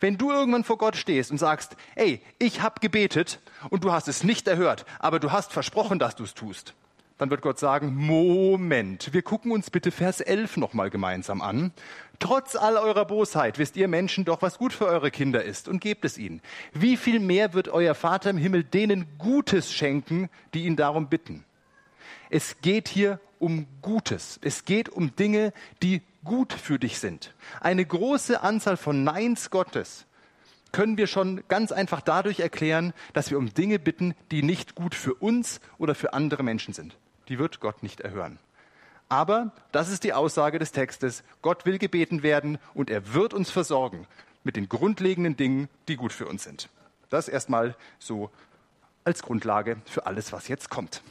Wenn 0.00 0.18
du 0.18 0.32
irgendwann 0.32 0.64
vor 0.64 0.78
Gott 0.78 0.96
stehst 0.96 1.30
und 1.30 1.38
sagst, 1.38 1.76
ey, 1.94 2.20
ich 2.40 2.60
habe 2.60 2.80
gebetet 2.80 3.38
und 3.70 3.84
du 3.84 3.92
hast 3.92 4.08
es 4.08 4.24
nicht 4.24 4.48
erhört, 4.48 4.84
aber 4.98 5.20
du 5.20 5.30
hast 5.30 5.52
versprochen, 5.52 6.00
dass 6.00 6.16
du 6.16 6.24
es 6.24 6.34
tust, 6.34 6.74
dann 7.18 7.30
wird 7.30 7.42
Gott 7.42 7.60
sagen, 7.60 7.94
Moment, 7.94 9.12
wir 9.12 9.22
gucken 9.22 9.52
uns 9.52 9.70
bitte 9.70 9.92
Vers 9.92 10.20
11 10.20 10.56
nochmal 10.56 10.90
gemeinsam 10.90 11.40
an. 11.40 11.72
Trotz 12.18 12.56
all 12.56 12.76
eurer 12.76 13.04
Bosheit 13.04 13.58
wisst 13.58 13.76
ihr 13.76 13.86
Menschen 13.86 14.24
doch, 14.24 14.42
was 14.42 14.58
gut 14.58 14.72
für 14.72 14.86
eure 14.86 15.12
Kinder 15.12 15.44
ist 15.44 15.68
und 15.68 15.80
gebt 15.80 16.04
es 16.04 16.18
ihnen. 16.18 16.40
Wie 16.72 16.96
viel 16.96 17.20
mehr 17.20 17.54
wird 17.54 17.68
euer 17.68 17.94
Vater 17.94 18.30
im 18.30 18.38
Himmel 18.38 18.64
denen 18.64 19.06
Gutes 19.18 19.72
schenken, 19.72 20.30
die 20.52 20.64
ihn 20.64 20.74
darum 20.74 21.08
bitten? 21.08 21.44
Es 22.30 22.60
geht 22.60 22.88
hier 22.88 23.20
um 23.38 23.66
Gutes. 23.82 24.38
Es 24.42 24.64
geht 24.64 24.88
um 24.88 25.14
Dinge, 25.16 25.52
die 25.82 26.02
gut 26.24 26.52
für 26.52 26.78
dich 26.78 26.98
sind. 26.98 27.34
Eine 27.60 27.84
große 27.84 28.40
Anzahl 28.40 28.76
von 28.76 29.04
Neins 29.04 29.50
Gottes 29.50 30.06
können 30.72 30.98
wir 30.98 31.06
schon 31.06 31.42
ganz 31.48 31.72
einfach 31.72 32.02
dadurch 32.02 32.40
erklären, 32.40 32.92
dass 33.14 33.30
wir 33.30 33.38
um 33.38 33.54
Dinge 33.54 33.78
bitten, 33.78 34.14
die 34.30 34.42
nicht 34.42 34.74
gut 34.74 34.94
für 34.94 35.14
uns 35.14 35.60
oder 35.78 35.94
für 35.94 36.12
andere 36.12 36.42
Menschen 36.42 36.74
sind. 36.74 36.96
Die 37.28 37.38
wird 37.38 37.60
Gott 37.60 37.82
nicht 37.82 38.00
erhören. 38.00 38.38
Aber 39.08 39.52
das 39.72 39.88
ist 39.88 40.04
die 40.04 40.12
Aussage 40.12 40.58
des 40.58 40.72
Textes. 40.72 41.24
Gott 41.40 41.64
will 41.64 41.78
gebeten 41.78 42.22
werden 42.22 42.58
und 42.74 42.90
er 42.90 43.14
wird 43.14 43.32
uns 43.32 43.50
versorgen 43.50 44.06
mit 44.44 44.56
den 44.56 44.68
grundlegenden 44.68 45.36
Dingen, 45.36 45.68
die 45.88 45.96
gut 45.96 46.12
für 46.12 46.26
uns 46.26 46.44
sind. 46.44 46.68
Das 47.08 47.28
erstmal 47.28 47.74
so 47.98 48.30
als 49.04 49.22
Grundlage 49.22 49.78
für 49.86 50.04
alles, 50.04 50.32
was 50.32 50.48
jetzt 50.48 50.68
kommt. 50.68 51.02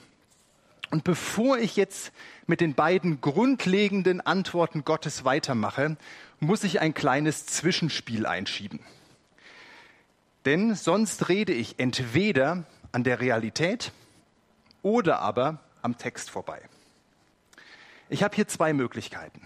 Und 0.89 1.03
bevor 1.03 1.57
ich 1.57 1.75
jetzt 1.75 2.11
mit 2.45 2.61
den 2.61 2.73
beiden 2.73 3.19
grundlegenden 3.19 4.21
Antworten 4.21 4.85
Gottes 4.85 5.25
weitermache, 5.25 5.97
muss 6.39 6.63
ich 6.63 6.79
ein 6.79 6.93
kleines 6.93 7.45
Zwischenspiel 7.45 8.25
einschieben. 8.25 8.79
Denn 10.45 10.75
sonst 10.75 11.27
rede 11.27 11.53
ich 11.53 11.77
entweder 11.77 12.63
an 12.93 13.03
der 13.03 13.19
Realität 13.19 13.91
oder 14.81 15.19
aber 15.19 15.59
am 15.81 15.97
Text 15.97 16.29
vorbei. 16.29 16.61
Ich 18.09 18.23
habe 18.23 18.35
hier 18.35 18.47
zwei 18.47 18.71
Möglichkeiten. 18.71 19.41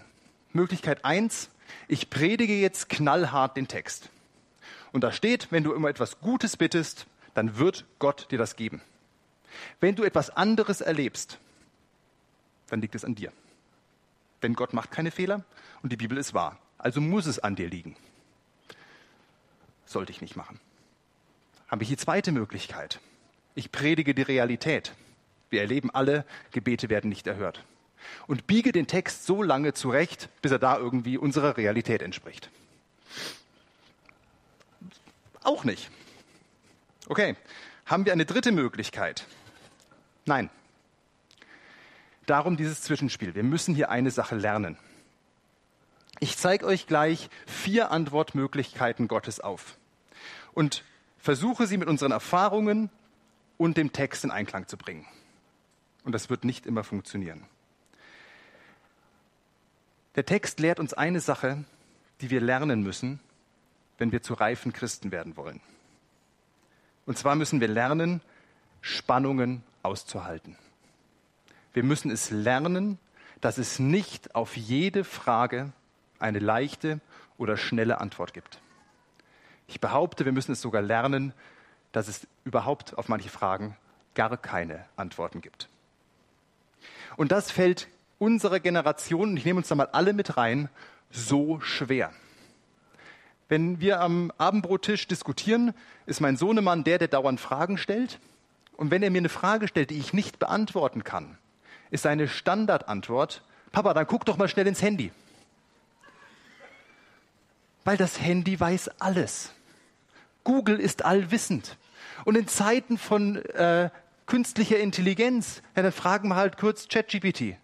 Möglichkeit 0.52 1.04
eins: 1.04 1.48
ich 1.88 2.10
predige 2.10 2.54
jetzt 2.54 2.88
knallhart 2.88 3.56
den 3.56 3.66
Text. 3.66 4.10
Und 4.92 5.02
da 5.02 5.10
steht, 5.10 5.50
wenn 5.50 5.64
du 5.64 5.72
immer 5.72 5.88
etwas 5.88 6.20
Gutes 6.20 6.56
bittest, 6.56 7.06
dann 7.34 7.58
wird 7.58 7.84
Gott 7.98 8.30
dir 8.30 8.38
das 8.38 8.54
geben. 8.54 8.82
Wenn 9.80 9.94
du 9.94 10.04
etwas 10.04 10.30
anderes 10.30 10.80
erlebst, 10.80 11.38
dann 12.68 12.80
liegt 12.80 12.94
es 12.94 13.04
an 13.04 13.14
dir. 13.14 13.32
Denn 14.42 14.54
Gott 14.54 14.72
macht 14.72 14.90
keine 14.90 15.10
Fehler 15.10 15.44
und 15.82 15.92
die 15.92 15.96
Bibel 15.96 16.18
ist 16.18 16.34
wahr. 16.34 16.58
Also 16.78 17.00
muss 17.00 17.26
es 17.26 17.38
an 17.38 17.54
dir 17.54 17.68
liegen. 17.68 17.96
Sollte 19.86 20.10
ich 20.10 20.20
nicht 20.20 20.36
machen. 20.36 20.58
Habe 21.68 21.84
ich 21.84 21.88
die 21.88 21.96
zweite 21.96 22.32
Möglichkeit. 22.32 23.00
Ich 23.54 23.70
predige 23.70 24.14
die 24.14 24.22
Realität. 24.22 24.92
Wir 25.50 25.60
erleben 25.60 25.90
alle, 25.90 26.24
Gebete 26.50 26.88
werden 26.88 27.08
nicht 27.08 27.26
erhört. 27.26 27.64
Und 28.26 28.46
biege 28.46 28.72
den 28.72 28.86
Text 28.86 29.26
so 29.26 29.42
lange 29.42 29.74
zurecht, 29.74 30.28
bis 30.40 30.50
er 30.50 30.58
da 30.58 30.76
irgendwie 30.76 31.18
unserer 31.18 31.56
Realität 31.56 32.02
entspricht. 32.02 32.50
Auch 35.42 35.64
nicht. 35.64 35.90
Okay, 37.08 37.36
haben 37.86 38.04
wir 38.04 38.12
eine 38.12 38.24
dritte 38.24 38.52
Möglichkeit? 38.52 39.26
Nein. 40.24 40.50
Darum 42.26 42.56
dieses 42.56 42.82
Zwischenspiel. 42.82 43.34
Wir 43.34 43.42
müssen 43.42 43.74
hier 43.74 43.90
eine 43.90 44.10
Sache 44.10 44.36
lernen. 44.36 44.76
Ich 46.20 46.36
zeige 46.36 46.66
euch 46.66 46.86
gleich 46.86 47.28
vier 47.46 47.90
Antwortmöglichkeiten 47.90 49.08
Gottes 49.08 49.40
auf 49.40 49.76
und 50.54 50.84
versuche 51.18 51.66
sie 51.66 51.76
mit 51.76 51.88
unseren 51.88 52.12
Erfahrungen 52.12 52.90
und 53.58 53.76
dem 53.76 53.92
Text 53.92 54.22
in 54.24 54.30
Einklang 54.30 54.68
zu 54.68 54.76
bringen. 54.76 55.06
Und 56.04 56.12
das 56.12 56.30
wird 56.30 56.44
nicht 56.44 56.66
immer 56.66 56.84
funktionieren. 56.84 57.44
Der 60.14 60.26
Text 60.26 60.60
lehrt 60.60 60.78
uns 60.78 60.92
eine 60.92 61.20
Sache, 61.20 61.64
die 62.20 62.30
wir 62.30 62.40
lernen 62.40 62.82
müssen, 62.82 63.18
wenn 63.98 64.12
wir 64.12 64.22
zu 64.22 64.34
reifen 64.34 64.72
Christen 64.72 65.10
werden 65.10 65.36
wollen. 65.36 65.60
Und 67.06 67.18
zwar 67.18 67.34
müssen 67.34 67.60
wir 67.60 67.68
lernen, 67.68 68.20
Spannungen 68.80 69.64
auszuhalten. 69.82 70.56
Wir 71.72 71.82
müssen 71.82 72.10
es 72.10 72.30
lernen, 72.30 72.98
dass 73.40 73.58
es 73.58 73.78
nicht 73.78 74.34
auf 74.34 74.56
jede 74.56 75.04
Frage 75.04 75.72
eine 76.18 76.38
leichte 76.38 77.00
oder 77.38 77.56
schnelle 77.56 78.00
Antwort 78.00 78.34
gibt. 78.34 78.60
Ich 79.66 79.80
behaupte, 79.80 80.24
wir 80.24 80.32
müssen 80.32 80.52
es 80.52 80.60
sogar 80.60 80.82
lernen, 80.82 81.32
dass 81.92 82.08
es 82.08 82.26
überhaupt 82.44 82.96
auf 82.98 83.08
manche 83.08 83.28
Fragen 83.28 83.76
gar 84.14 84.36
keine 84.36 84.84
Antworten 84.96 85.40
gibt. 85.40 85.68
Und 87.16 87.32
das 87.32 87.50
fällt 87.50 87.88
unserer 88.18 88.60
Generation, 88.60 89.30
und 89.30 89.36
ich 89.36 89.44
nehme 89.44 89.58
uns 89.58 89.68
da 89.68 89.74
mal 89.74 89.88
alle 89.92 90.12
mit 90.12 90.36
rein, 90.36 90.68
so 91.10 91.60
schwer. 91.60 92.12
Wenn 93.48 93.80
wir 93.80 94.00
am 94.00 94.32
Abendbrottisch 94.38 95.08
diskutieren, 95.08 95.74
ist 96.06 96.20
mein 96.20 96.36
Sohnemann 96.36 96.84
der, 96.84 96.98
der 96.98 97.08
dauernd 97.08 97.40
Fragen 97.40 97.76
stellt. 97.76 98.18
Und 98.76 98.90
wenn 98.90 99.02
er 99.02 99.10
mir 99.10 99.18
eine 99.18 99.28
Frage 99.28 99.68
stellt, 99.68 99.90
die 99.90 99.98
ich 99.98 100.12
nicht 100.12 100.38
beantworten 100.38 101.04
kann, 101.04 101.38
ist 101.90 102.02
seine 102.02 102.28
Standardantwort, 102.28 103.42
Papa, 103.70 103.94
dann 103.94 104.06
guck 104.06 104.24
doch 104.24 104.36
mal 104.36 104.48
schnell 104.48 104.66
ins 104.66 104.82
Handy. 104.82 105.12
Weil 107.84 107.96
das 107.96 108.20
Handy 108.20 108.58
weiß 108.58 109.00
alles. 109.00 109.52
Google 110.44 110.78
ist 110.78 111.04
allwissend. 111.04 111.76
Und 112.24 112.36
in 112.36 112.48
Zeiten 112.48 112.98
von 112.98 113.36
äh, 113.36 113.90
künstlicher 114.26 114.78
Intelligenz, 114.78 115.62
ja, 115.76 115.82
dann 115.82 115.92
fragen 115.92 116.28
wir 116.28 116.36
halt 116.36 116.56
kurz 116.56 116.88
ChatGPT. 116.88 117.56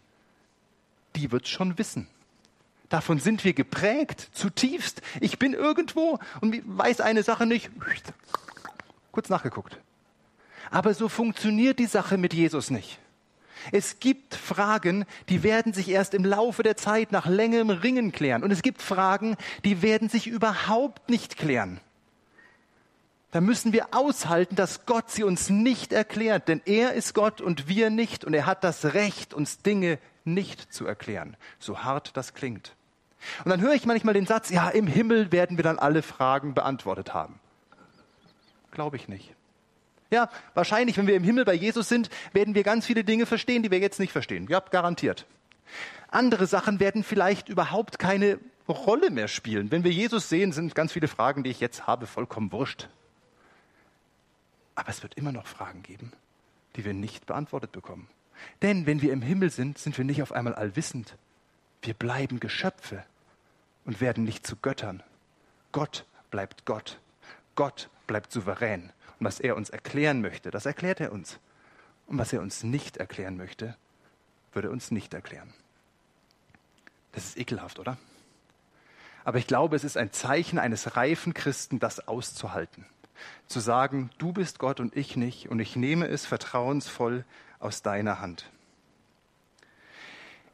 Die 1.17 1.33
wird 1.33 1.49
schon 1.49 1.79
wissen. 1.79 2.09
Davon 2.89 3.19
sind 3.19 3.45
wir 3.45 3.53
geprägt, 3.53 4.31
zutiefst. 4.33 5.03
Ich 5.21 5.39
bin 5.39 5.53
irgendwo 5.53 6.19
und 6.41 6.63
weiß 6.65 7.01
eine 7.01 7.23
Sache 7.23 7.45
nicht. 7.45 7.71
Kurz 9.13 9.29
nachgeguckt. 9.29 9.79
Aber 10.71 10.95
so 10.95 11.09
funktioniert 11.09 11.79
die 11.79 11.87
Sache 11.87 12.19
mit 12.19 12.35
Jesus 12.35 12.71
nicht. 12.71 12.99
Es 13.73 14.01
gibt 14.01 14.35
Fragen, 14.35 15.05
die 15.29 15.43
werden 15.43 15.73
sich 15.73 15.89
erst 15.89 16.15
im 16.15 16.25
Laufe 16.25 16.63
der 16.63 16.77
Zeit 16.77 17.13
nach 17.13 17.27
längerem 17.27 17.71
Ringen 17.71 18.13
klären. 18.13 18.43
Und 18.43 18.51
es 18.51 18.63
gibt 18.63 18.83
Fragen, 18.83 19.37
die 19.65 19.83
werden 19.83 20.09
sich 20.09 20.27
überhaupt 20.27 21.11
nicht 21.11 21.37
klären. 21.37 21.81
Da 23.31 23.43
müssen 23.43 23.75
wir 23.75 23.89
aushalten, 23.91 24.57
dass 24.57 24.87
Gott 24.87 25.11
sie 25.11 25.23
uns 25.23 25.51
nicht 25.51 25.93
erklärt, 25.93 26.49
denn 26.49 26.63
er 26.65 26.95
ist 26.95 27.15
Gott 27.15 27.43
und 27.43 27.69
wir 27.69 27.91
nicht 27.91 28.25
und 28.25 28.33
er 28.33 28.47
hat 28.47 28.65
das 28.65 28.95
Recht, 28.95 29.35
uns 29.35 29.59
Dinge 29.59 29.99
nicht 30.25 30.73
zu 30.73 30.87
erklären, 30.87 31.37
so 31.59 31.81
hart 31.81 32.17
das 32.17 32.33
klingt. 32.33 32.75
Und 33.45 33.51
dann 33.51 33.61
höre 33.61 33.75
ich 33.75 33.85
manchmal 33.85 34.15
den 34.15 34.27
Satz, 34.27 34.49
ja, 34.49 34.69
im 34.71 34.87
Himmel 34.87 35.31
werden 35.31 35.59
wir 35.59 35.65
dann 35.65 35.79
alle 35.79 36.03
Fragen 36.03 36.55
beantwortet 36.55 37.13
haben. 37.13 37.39
Glaube 38.71 38.97
ich 38.97 39.09
nicht. 39.09 39.35
Ja, 40.11 40.31
wahrscheinlich, 40.55 40.97
wenn 40.97 41.07
wir 41.07 41.17
im 41.17 41.25
Himmel 41.25 41.45
bei 41.45 41.55
Jesus 41.55 41.89
sind, 41.89 42.09
werden 42.33 42.55
wir 42.55 42.63
ganz 42.63 42.87
viele 42.87 43.05
Dinge 43.05 43.27
verstehen, 43.27 43.63
die 43.63 43.71
wir 43.71 43.79
jetzt 43.79 44.01
nicht 44.01 44.13
verstehen. 44.13 44.47
Ja, 44.49 44.61
garantiert. 44.61 45.27
Andere 46.09 46.47
Sachen 46.47 46.81
werden 46.81 47.05
vielleicht 47.05 47.49
überhaupt 47.49 47.99
keine 47.99 48.39
Rolle 48.67 49.11
mehr 49.11 49.29
spielen. 49.29 49.71
Wenn 49.71 49.85
wir 49.85 49.91
Jesus 49.91 50.29
sehen, 50.29 50.53
sind 50.53 50.75
ganz 50.75 50.93
viele 50.93 51.09
Fragen, 51.09 51.43
die 51.43 51.51
ich 51.51 51.61
jetzt 51.61 51.87
habe, 51.87 52.07
vollkommen 52.07 52.53
wurscht. 52.53 52.89
Aber 54.75 54.89
es 54.89 55.03
wird 55.03 55.15
immer 55.15 55.33
noch 55.33 55.47
Fragen 55.47 55.83
geben, 55.83 56.13
die 56.77 56.85
wir 56.85 56.95
nicht 56.95 57.27
beantwortet 57.27 57.73
bekommen. 57.73 58.09
Denn 58.63 58.87
wenn 58.87 59.03
wir 59.03 59.13
im 59.13 59.23
Himmel 59.23 59.51
sind, 59.51 59.79
sind 59.79 59.99
wir 59.99 60.05
nicht 60.05 60.23
auf 60.23 60.33
einmal 60.33 60.55
allwissend, 60.55 61.17
Wir 61.83 61.95
bleiben 61.95 62.41
Geschöpfe 62.41 63.05
und 63.85 64.01
werden 64.01 64.25
nicht 64.25 64.47
zu 64.47 64.57
Göttern. 64.57 65.03
Gott 65.73 66.05
bleibt 66.31 66.65
Gott. 66.65 66.99
Gott 67.55 67.89
bleibt 68.07 68.33
souverän. 68.33 68.93
Und 69.19 69.27
was 69.27 69.41
er 69.41 69.57
uns 69.57 69.71
erklären 69.71 70.21
möchte, 70.21 70.51
das 70.51 70.67
erklärt 70.67 71.01
er 71.01 71.13
uns. 71.13 71.39
Und 72.07 72.19
was 72.19 72.33
er 72.33 72.41
uns 72.41 72.63
nicht 72.63 72.97
erklären 72.97 73.37
möchte, 73.37 73.77
würde 74.53 74.69
er 74.69 74.73
uns 74.73 74.91
nicht 74.91 75.15
erklären. 75.15 75.53
Das 77.13 77.25
ist 77.25 77.39
ekelhaft, 77.39 77.79
oder? 77.79 77.99
Aber 79.25 79.39
ich 79.39 79.47
glaube, 79.47 79.77
es 79.77 79.85
ist 79.85 79.97
ein 79.97 80.13
Zeichen 80.13 80.59
eines 80.59 80.97
reifen 80.97 81.35
Christen, 81.35 81.79
das 81.79 82.07
auszuhalten. 82.09 82.87
Zu 83.47 83.61
sagen, 83.61 84.11
du 84.19 84.33
bist 84.33 84.59
Gott 84.59 84.81
und 84.81 84.97
ich 84.97 85.17
nicht, 85.17 85.49
und 85.49 85.59
ich 85.61 85.77
nehme 85.77 86.07
es 86.07 86.25
vertrauensvoll 86.25 87.25
aus 87.59 87.83
deiner 87.83 88.21
Hand. 88.21 88.51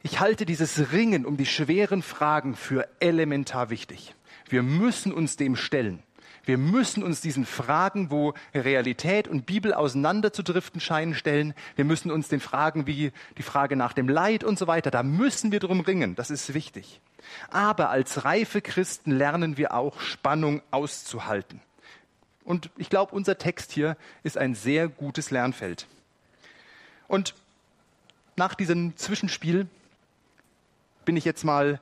Ich 0.01 0.19
halte 0.19 0.45
dieses 0.45 0.91
Ringen 0.91 1.25
um 1.25 1.37
die 1.37 1.45
schweren 1.45 2.01
Fragen 2.01 2.55
für 2.55 2.87
elementar 2.99 3.69
wichtig. 3.69 4.13
Wir 4.47 4.61
müssen 4.61 5.11
uns 5.11 5.37
dem 5.37 5.55
stellen. 5.55 6.03
Wir 6.45 6.57
müssen 6.57 7.03
uns 7.03 7.21
diesen 7.21 7.45
Fragen, 7.45 8.11
wo 8.11 8.33
Realität 8.53 9.27
und 9.27 9.45
Bibel 9.45 9.73
auseinanderzudriften 9.73 10.79
scheinen, 10.79 11.15
stellen. 11.15 11.53
Wir 11.75 11.85
müssen 11.85 12.11
uns 12.11 12.27
den 12.27 12.39
Fragen 12.39 12.85
wie 12.87 13.11
die 13.37 13.43
Frage 13.43 13.75
nach 13.75 13.93
dem 13.93 14.07
Leid 14.07 14.43
und 14.43 14.59
so 14.59 14.67
weiter, 14.67 14.91
da 14.91 15.03
müssen 15.03 15.51
wir 15.51 15.59
drum 15.59 15.79
ringen. 15.79 16.15
Das 16.15 16.29
ist 16.29 16.53
wichtig. 16.53 17.01
Aber 17.49 17.89
als 17.89 18.25
reife 18.25 18.61
Christen 18.61 19.11
lernen 19.11 19.57
wir 19.57 19.73
auch 19.73 19.99
Spannung 19.99 20.61
auszuhalten. 20.71 21.61
Und 22.43 22.69
ich 22.77 22.89
glaube, 22.89 23.15
unser 23.15 23.39
Text 23.39 23.71
hier 23.71 23.97
ist 24.21 24.37
ein 24.37 24.53
sehr 24.53 24.87
gutes 24.87 25.31
Lernfeld. 25.31 25.87
Und 27.07 27.33
nach 28.35 28.53
diesem 28.53 28.95
Zwischenspiel 28.97 29.67
bin 31.05 31.17
ich 31.17 31.25
jetzt 31.25 31.43
mal 31.43 31.79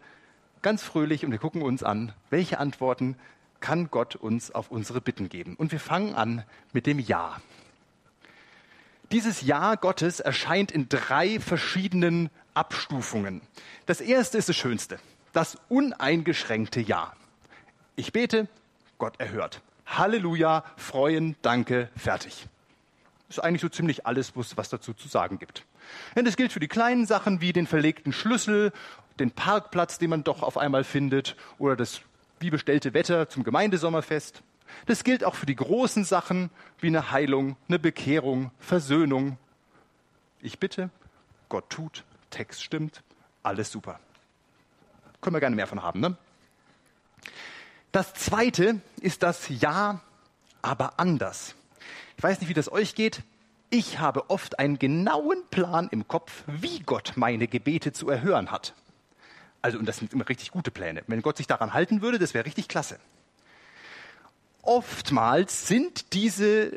ganz 0.61 0.81
fröhlich 0.83 1.25
und 1.25 1.31
wir 1.31 1.39
gucken 1.39 1.61
uns 1.61 1.83
an, 1.83 2.13
welche 2.29 2.59
Antworten 2.59 3.17
kann 3.63 3.89
Gott 3.89 4.17
uns 4.17 4.51
auf 4.51 4.71
unsere 4.71 4.99
Bitten 4.99 5.29
geben. 5.29 5.55
Und 5.55 5.71
wir 5.71 5.79
fangen 5.79 6.15
an 6.15 6.43
mit 6.73 6.85
dem 6.85 6.99
Ja. 6.99 7.39
Dieses 9.09 9.41
Ja 9.41 9.75
Gottes 9.75 10.19
erscheint 10.19 10.69
in 10.69 10.89
drei 10.89 11.39
verschiedenen 11.39 12.29
Abstufungen. 12.53 13.39
Das 13.85 14.01
erste 14.01 14.37
ist 14.37 14.49
das 14.49 14.57
Schönste, 14.57 14.99
das 15.31 15.57
uneingeschränkte 15.69 16.81
Ja. 16.81 17.13
Ich 17.95 18.11
bete, 18.11 18.49
Gott 18.97 19.17
erhört. 19.21 19.61
Halleluja, 19.85 20.65
freuen, 20.75 21.37
danke, 21.41 21.89
fertig. 21.95 22.47
Das 23.29 23.37
ist 23.37 23.43
eigentlich 23.45 23.61
so 23.61 23.69
ziemlich 23.69 24.05
alles, 24.05 24.33
was 24.35 24.67
dazu 24.67 24.93
zu 24.93 25.07
sagen 25.07 25.39
gibt. 25.39 25.63
Denn 26.17 26.25
das 26.25 26.35
gilt 26.35 26.51
für 26.51 26.59
die 26.59 26.67
kleinen 26.67 27.05
Sachen 27.05 27.39
wie 27.39 27.53
den 27.53 27.67
verlegten 27.67 28.11
Schlüssel 28.11 28.73
den 29.19 29.31
Parkplatz, 29.31 29.99
den 29.99 30.09
man 30.09 30.25
doch 30.25 30.43
auf 30.43 30.57
einmal 30.57 30.83
findet, 30.83 31.37
oder 31.59 31.75
das 31.75 32.01
wie 32.43 32.49
bestellte 32.49 32.93
Wetter 32.93 33.29
zum 33.29 33.43
Gemeindesommerfest. 33.43 34.43
Das 34.85 35.03
gilt 35.03 35.23
auch 35.23 35.35
für 35.35 35.45
die 35.45 35.55
großen 35.55 36.03
Sachen 36.03 36.49
wie 36.79 36.87
eine 36.87 37.11
Heilung, 37.11 37.55
eine 37.67 37.79
Bekehrung, 37.79 38.51
Versöhnung. 38.59 39.37
Ich 40.41 40.59
bitte, 40.59 40.89
Gott 41.49 41.69
tut, 41.69 42.03
Text 42.29 42.61
stimmt, 42.61 43.01
alles 43.43 43.71
super. 43.71 43.99
Können 45.21 45.35
wir 45.35 45.39
gerne 45.39 45.55
mehr 45.55 45.67
von 45.67 45.81
haben, 45.81 46.01
ne? 46.01 46.17
Das 47.93 48.13
zweite 48.13 48.81
ist 48.99 49.23
das 49.23 49.47
Ja, 49.47 50.01
aber 50.61 50.99
anders. 50.99 51.55
Ich 52.17 52.23
weiß 52.23 52.41
nicht, 52.41 52.49
wie 52.49 52.53
das 52.53 52.71
euch 52.71 52.95
geht. 52.95 53.21
Ich 53.69 53.99
habe 53.99 54.29
oft 54.29 54.59
einen 54.59 54.79
genauen 54.79 55.43
Plan 55.49 55.87
im 55.91 56.07
Kopf, 56.07 56.43
wie 56.47 56.79
Gott 56.79 57.13
meine 57.15 57.47
Gebete 57.47 57.93
zu 57.93 58.09
erhören 58.09 58.51
hat. 58.51 58.73
Also, 59.63 59.79
und 59.79 59.87
das 59.87 59.97
sind 59.97 60.13
immer 60.13 60.27
richtig 60.27 60.51
gute 60.51 60.71
Pläne. 60.71 61.03
Wenn 61.07 61.21
Gott 61.21 61.37
sich 61.37 61.47
daran 61.47 61.73
halten 61.73 62.01
würde, 62.01 62.19
das 62.19 62.33
wäre 62.33 62.45
richtig 62.45 62.67
klasse. 62.67 62.99
Oftmals 64.61 65.67
sind 65.67 66.13
diese 66.13 66.71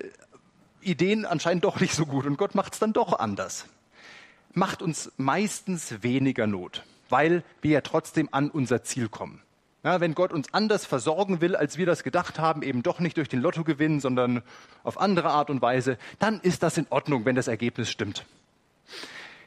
Ideen 0.81 1.27
anscheinend 1.27 1.65
doch 1.65 1.81
nicht 1.81 1.95
so 1.95 2.07
gut 2.07 2.27
und 2.27 2.39
Gott 2.39 2.55
macht 2.55 2.75
es 2.75 2.79
dann 2.79 2.93
doch 2.93 3.19
anders. 3.19 3.67
Macht 4.53 4.83
uns 4.83 5.11
meistens 5.17 6.03
weniger 6.03 6.47
Not, 6.47 6.85
weil 7.09 7.43
wir 7.61 7.73
ja 7.73 7.81
trotzdem 7.81 8.29
an 8.31 8.51
unser 8.51 8.85
Ziel 8.85 9.09
kommen. 9.09 9.43
Ja, 9.83 10.01
wenn 10.01 10.15
Gott 10.15 10.33
uns 10.33 10.55
anders 10.55 10.87
versorgen 10.87 11.41
will, 11.41 11.57
als 11.57 11.79
wir 11.79 11.87
das 11.87 12.05
gedacht 12.05 12.39
haben, 12.39 12.63
eben 12.63 12.85
doch 12.85 13.01
nicht 13.01 13.17
durch 13.17 13.29
den 13.29 13.41
Lottogewinn, 13.41 14.01
sondern 14.01 14.43
auf 14.85 15.01
andere 15.01 15.31
Art 15.31 15.51
und 15.51 15.61
Weise, 15.61 15.99
dann 16.21 16.41
ist 16.41 16.63
das 16.63 16.79
in 16.79 16.87
Ordnung, 16.91 17.25
wenn 17.25 17.37
das 17.37 17.49
Ergebnis 17.49 17.91
stimmt. 17.91 18.27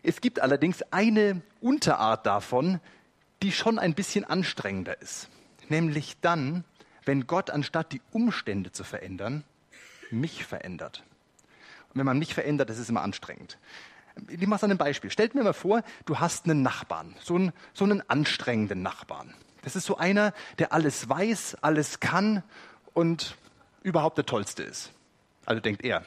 Es 0.03 0.19
gibt 0.19 0.41
allerdings 0.41 0.81
eine 0.91 1.41
Unterart 1.61 2.25
davon, 2.25 2.79
die 3.41 3.51
schon 3.51 3.79
ein 3.79 3.93
bisschen 3.93 4.25
anstrengender 4.25 5.01
ist. 5.01 5.29
Nämlich 5.69 6.17
dann, 6.21 6.63
wenn 7.05 7.27
Gott 7.27 7.49
anstatt 7.49 7.91
die 7.91 8.01
Umstände 8.11 8.71
zu 8.71 8.83
verändern, 8.83 9.43
mich 10.11 10.45
verändert. 10.45 11.03
Und 11.89 11.99
wenn 11.99 12.05
man 12.05 12.19
mich 12.19 12.33
verändert, 12.33 12.69
das 12.69 12.77
ist 12.77 12.89
immer 12.89 13.01
anstrengend. 13.01 13.57
Ich 14.27 14.45
mache 14.47 14.65
ein 14.65 14.77
Beispiel. 14.77 15.11
Stellt 15.11 15.35
mir 15.35 15.43
mal 15.43 15.53
vor, 15.53 15.83
du 16.05 16.19
hast 16.19 16.45
einen 16.45 16.61
Nachbarn, 16.61 17.15
so 17.21 17.35
einen, 17.35 17.53
so 17.73 17.85
einen 17.85 18.07
anstrengenden 18.09 18.81
Nachbarn. 18.81 19.33
Das 19.61 19.75
ist 19.75 19.85
so 19.85 19.97
einer, 19.97 20.33
der 20.57 20.73
alles 20.73 21.07
weiß, 21.07 21.57
alles 21.61 21.99
kann 21.99 22.43
und 22.93 23.37
überhaupt 23.83 24.17
der 24.17 24.25
Tollste 24.25 24.63
ist. 24.63 24.91
Also 25.45 25.61
denkt 25.61 25.83
er. 25.83 26.05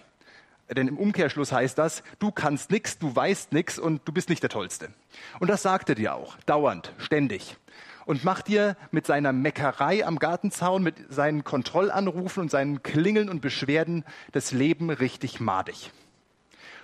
Denn 0.75 0.89
im 0.89 0.97
Umkehrschluss 0.97 1.53
heißt 1.53 1.79
das, 1.79 2.03
du 2.19 2.31
kannst 2.31 2.71
nichts, 2.71 2.99
du 2.99 3.15
weißt 3.15 3.53
nichts 3.53 3.79
und 3.79 4.01
du 4.05 4.13
bist 4.13 4.29
nicht 4.29 4.43
der 4.43 4.51
Tollste. 4.51 4.91
Und 5.41 5.49
das 5.49 5.63
sagt 5.63 5.89
er 5.89 5.95
dir 5.95 6.15
auch, 6.15 6.37
dauernd, 6.47 6.93
ständig. 6.99 7.57
Und 8.05 8.25
macht 8.25 8.49
dir 8.49 8.77
mit 8.91 9.07
seiner 9.07 9.33
Meckerei 9.33 10.05
am 10.05 10.19
Gartenzaun, 10.19 10.83
mit 10.83 10.97
seinen 11.09 11.45
Kontrollanrufen 11.45 12.43
und 12.43 12.51
seinen 12.51 12.83
Klingeln 12.83 13.29
und 13.29 13.41
Beschwerden 13.41 14.05
das 14.33 14.51
Leben 14.51 14.91
richtig 14.91 15.41
madig. 15.41 15.93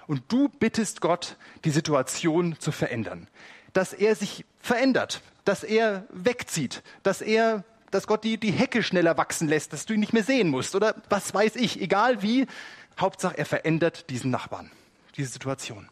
Und 0.07 0.23
du 0.29 0.49
bittest 0.49 1.01
Gott, 1.01 1.37
die 1.65 1.71
Situation 1.71 2.57
zu 2.59 2.73
verändern. 2.73 3.27
Dass 3.73 3.93
er 3.93 4.15
sich 4.15 4.45
verändert, 4.61 5.21
dass 5.45 5.65
er 5.65 6.05
wegzieht, 6.11 6.83
dass 7.03 7.21
er 7.21 7.65
dass 7.91 8.07
Gott 8.07 8.25
die, 8.25 8.39
die 8.39 8.51
Hecke 8.51 8.83
schneller 8.83 9.17
wachsen 9.17 9.49
lässt, 9.49 9.73
dass 9.73 9.87
du 9.87 9.95
ihn 9.95 10.01
nicht 10.01 10.13
mehr 10.13 10.23
sehen 10.23 10.49
musst 10.49 10.75
oder 10.75 10.95
was 11.09 11.33
weiß 11.33 11.57
ich, 11.57 11.81
egal 11.81 12.23
wie, 12.23 12.47
Hauptsache, 12.99 13.39
er 13.39 13.47
verändert 13.47 14.11
diesen 14.11 14.31
Nachbarn, 14.31 14.71
diese 15.17 15.31
Situation. 15.31 15.89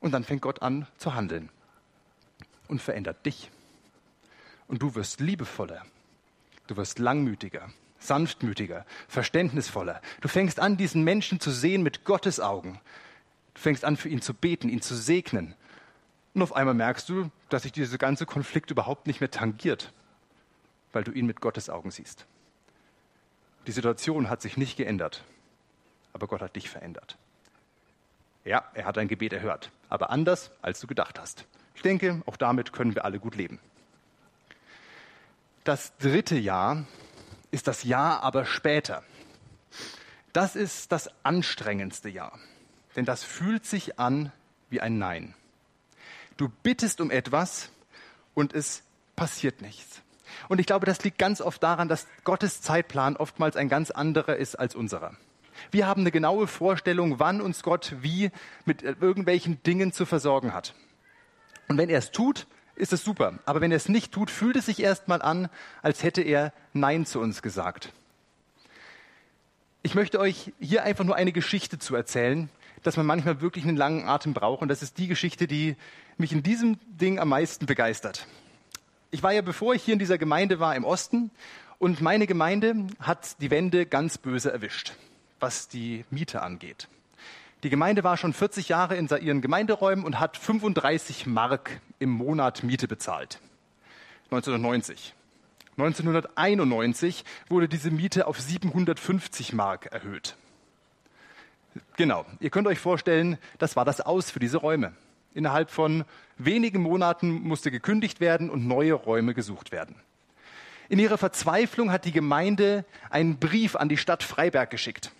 Und 0.00 0.12
dann 0.12 0.24
fängt 0.24 0.42
Gott 0.42 0.62
an 0.62 0.86
zu 0.98 1.14
handeln 1.14 1.48
und 2.68 2.80
verändert 2.82 3.24
dich. 3.26 3.50
Und 4.66 4.82
du 4.82 4.94
wirst 4.94 5.20
liebevoller, 5.20 5.84
du 6.66 6.76
wirst 6.76 6.98
langmütiger, 6.98 7.70
sanftmütiger, 7.98 8.84
verständnisvoller. 9.08 10.00
Du 10.20 10.28
fängst 10.28 10.60
an, 10.60 10.76
diesen 10.76 11.02
Menschen 11.02 11.40
zu 11.40 11.50
sehen 11.50 11.82
mit 11.82 12.04
Gottes 12.04 12.40
Augen. 12.40 12.80
Du 13.54 13.60
fängst 13.60 13.84
an, 13.84 13.96
für 13.96 14.08
ihn 14.08 14.22
zu 14.22 14.34
beten, 14.34 14.68
ihn 14.68 14.82
zu 14.82 14.94
segnen. 14.94 15.54
Und 16.34 16.42
auf 16.42 16.54
einmal 16.54 16.74
merkst 16.74 17.08
du, 17.08 17.30
dass 17.48 17.62
sich 17.62 17.72
dieser 17.72 17.98
ganze 17.98 18.26
Konflikt 18.26 18.70
überhaupt 18.70 19.06
nicht 19.06 19.20
mehr 19.20 19.30
tangiert, 19.30 19.92
weil 20.92 21.02
du 21.02 21.10
ihn 21.10 21.26
mit 21.26 21.40
Gottes 21.40 21.70
Augen 21.70 21.90
siehst. 21.90 22.26
Die 23.66 23.72
Situation 23.72 24.30
hat 24.30 24.40
sich 24.42 24.56
nicht 24.56 24.76
geändert, 24.76 25.24
aber 26.18 26.26
Gott 26.26 26.42
hat 26.42 26.56
dich 26.56 26.68
verändert. 26.68 27.16
Ja, 28.44 28.64
er 28.74 28.86
hat 28.86 28.96
dein 28.96 29.06
Gebet 29.06 29.32
erhört, 29.32 29.70
aber 29.88 30.10
anders, 30.10 30.50
als 30.62 30.80
du 30.80 30.88
gedacht 30.88 31.20
hast. 31.20 31.44
Ich 31.76 31.82
denke, 31.82 32.22
auch 32.26 32.36
damit 32.36 32.72
können 32.72 32.96
wir 32.96 33.04
alle 33.04 33.20
gut 33.20 33.36
leben. 33.36 33.60
Das 35.62 35.96
dritte 35.98 36.36
Jahr 36.36 36.86
ist 37.52 37.68
das 37.68 37.84
Jahr 37.84 38.24
aber 38.24 38.46
später. 38.46 39.04
Das 40.32 40.56
ist 40.56 40.90
das 40.90 41.08
anstrengendste 41.22 42.08
Jahr, 42.08 42.36
denn 42.96 43.04
das 43.04 43.22
fühlt 43.22 43.64
sich 43.64 44.00
an 44.00 44.32
wie 44.70 44.80
ein 44.80 44.98
Nein. 44.98 45.34
Du 46.36 46.48
bittest 46.48 47.00
um 47.00 47.12
etwas 47.12 47.70
und 48.34 48.54
es 48.54 48.82
passiert 49.14 49.62
nichts. 49.62 50.02
Und 50.48 50.58
ich 50.58 50.66
glaube, 50.66 50.84
das 50.84 51.04
liegt 51.04 51.18
ganz 51.18 51.40
oft 51.40 51.62
daran, 51.62 51.86
dass 51.88 52.08
Gottes 52.24 52.60
Zeitplan 52.60 53.16
oftmals 53.16 53.54
ein 53.54 53.68
ganz 53.68 53.92
anderer 53.92 54.34
ist 54.34 54.56
als 54.56 54.74
unserer. 54.74 55.16
Wir 55.70 55.86
haben 55.86 56.02
eine 56.02 56.10
genaue 56.10 56.46
Vorstellung, 56.46 57.18
wann 57.18 57.40
uns 57.40 57.62
Gott 57.62 57.94
wie 58.00 58.30
mit 58.64 58.82
irgendwelchen 58.82 59.62
Dingen 59.62 59.92
zu 59.92 60.06
versorgen 60.06 60.52
hat. 60.52 60.74
Und 61.68 61.76
wenn 61.78 61.90
er 61.90 61.98
es 61.98 62.10
tut, 62.10 62.46
ist 62.74 62.92
es 62.92 63.04
super. 63.04 63.38
Aber 63.44 63.60
wenn 63.60 63.70
er 63.70 63.76
es 63.76 63.88
nicht 63.88 64.12
tut, 64.12 64.30
fühlt 64.30 64.56
es 64.56 64.66
sich 64.66 64.80
erstmal 64.80 65.20
an, 65.20 65.48
als 65.82 66.02
hätte 66.02 66.22
er 66.22 66.52
Nein 66.72 67.06
zu 67.06 67.20
uns 67.20 67.42
gesagt. 67.42 67.92
Ich 69.82 69.94
möchte 69.94 70.18
euch 70.18 70.52
hier 70.60 70.84
einfach 70.84 71.04
nur 71.04 71.16
eine 71.16 71.32
Geschichte 71.32 71.78
zu 71.78 71.94
erzählen, 71.94 72.48
dass 72.82 72.96
man 72.96 73.06
manchmal 73.06 73.40
wirklich 73.40 73.64
einen 73.64 73.76
langen 73.76 74.08
Atem 74.08 74.34
braucht. 74.34 74.62
Und 74.62 74.68
das 74.68 74.82
ist 74.82 74.98
die 74.98 75.08
Geschichte, 75.08 75.46
die 75.46 75.76
mich 76.16 76.32
in 76.32 76.42
diesem 76.42 76.78
Ding 76.88 77.18
am 77.18 77.28
meisten 77.28 77.66
begeistert. 77.66 78.26
Ich 79.10 79.22
war 79.22 79.32
ja, 79.32 79.42
bevor 79.42 79.74
ich 79.74 79.82
hier 79.82 79.94
in 79.94 79.98
dieser 79.98 80.18
Gemeinde 80.18 80.60
war, 80.60 80.74
im 80.76 80.84
Osten. 80.84 81.30
Und 81.78 82.00
meine 82.00 82.26
Gemeinde 82.26 82.86
hat 83.00 83.40
die 83.40 83.50
Wende 83.50 83.86
ganz 83.86 84.18
böse 84.18 84.52
erwischt 84.52 84.94
was 85.40 85.68
die 85.68 86.04
Miete 86.10 86.42
angeht. 86.42 86.88
Die 87.64 87.70
Gemeinde 87.70 88.04
war 88.04 88.16
schon 88.16 88.32
40 88.32 88.68
Jahre 88.68 88.96
in 88.96 89.08
ihren 89.08 89.40
Gemeinderäumen 89.40 90.04
und 90.04 90.20
hat 90.20 90.36
35 90.36 91.26
Mark 91.26 91.80
im 91.98 92.10
Monat 92.10 92.62
Miete 92.62 92.86
bezahlt. 92.86 93.40
1990. 94.30 95.14
1991 95.76 97.24
wurde 97.48 97.68
diese 97.68 97.90
Miete 97.90 98.26
auf 98.26 98.40
750 98.40 99.52
Mark 99.52 99.86
erhöht. 99.86 100.36
Genau, 101.96 102.26
ihr 102.40 102.50
könnt 102.50 102.66
euch 102.66 102.78
vorstellen, 102.78 103.38
das 103.58 103.76
war 103.76 103.84
das 103.84 104.00
Aus 104.00 104.30
für 104.30 104.40
diese 104.40 104.58
Räume. 104.58 104.92
Innerhalb 105.34 105.70
von 105.70 106.04
wenigen 106.36 106.82
Monaten 106.82 107.30
musste 107.30 107.70
gekündigt 107.70 108.20
werden 108.20 108.50
und 108.50 108.66
neue 108.66 108.94
Räume 108.94 109.34
gesucht 109.34 109.72
werden. 109.72 109.96
In 110.88 110.98
ihrer 110.98 111.18
Verzweiflung 111.18 111.92
hat 111.92 112.04
die 112.04 112.12
Gemeinde 112.12 112.84
einen 113.10 113.38
Brief 113.38 113.76
an 113.76 113.88
die 113.88 113.98
Stadt 113.98 114.22
Freiberg 114.22 114.70
geschickt. 114.70 115.12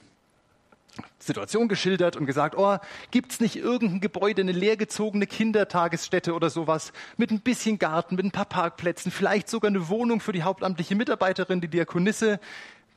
Situation 1.18 1.68
geschildert 1.68 2.16
und 2.16 2.26
gesagt, 2.26 2.56
oh, 2.56 2.78
gibt's 3.10 3.40
nicht 3.40 3.56
irgendein 3.56 4.00
Gebäude, 4.00 4.42
eine 4.42 4.52
leergezogene 4.52 5.26
Kindertagesstätte 5.26 6.34
oder 6.34 6.50
sowas, 6.50 6.92
mit 7.16 7.30
ein 7.30 7.40
bisschen 7.40 7.78
Garten, 7.78 8.16
mit 8.16 8.24
ein 8.24 8.30
paar 8.30 8.44
Parkplätzen, 8.44 9.10
vielleicht 9.10 9.48
sogar 9.48 9.70
eine 9.70 9.88
Wohnung 9.88 10.20
für 10.20 10.32
die 10.32 10.42
hauptamtliche 10.42 10.94
Mitarbeiterin, 10.94 11.60
die 11.60 11.68
Diakonisse, 11.68 12.40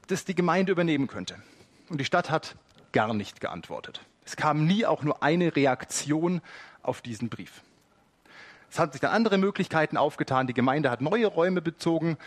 das 0.08 0.26
die 0.26 0.36
Gemeinde 0.36 0.72
übernehmen 0.72 1.08
könnte. 1.08 1.36
Und 1.90 2.00
die 2.00 2.06
Stadt 2.06 2.30
hat 2.30 2.56
gar 2.92 3.14
nicht 3.14 3.42
geantwortet. 3.42 4.02
Es 4.26 4.36
kam 4.36 4.66
nie 4.66 4.86
auch 4.86 5.04
nur 5.04 5.24
eine 5.24 5.56
Reaktion 5.56 6.42
auf 6.84 7.02
diesen 7.02 7.30
Brief. 7.30 7.62
Es 8.70 8.80
haben 8.80 8.92
sich 8.92 9.02
dann 9.02 9.12
andere 9.12 9.38
Möglichkeiten 9.38 9.98
aufgetan. 9.98 10.48
Die 10.48 10.54
Gemeinde 10.54 10.90
hat 10.90 11.02
neue 11.02 11.28
Räume 11.28 11.62
bezogen. 11.62 12.18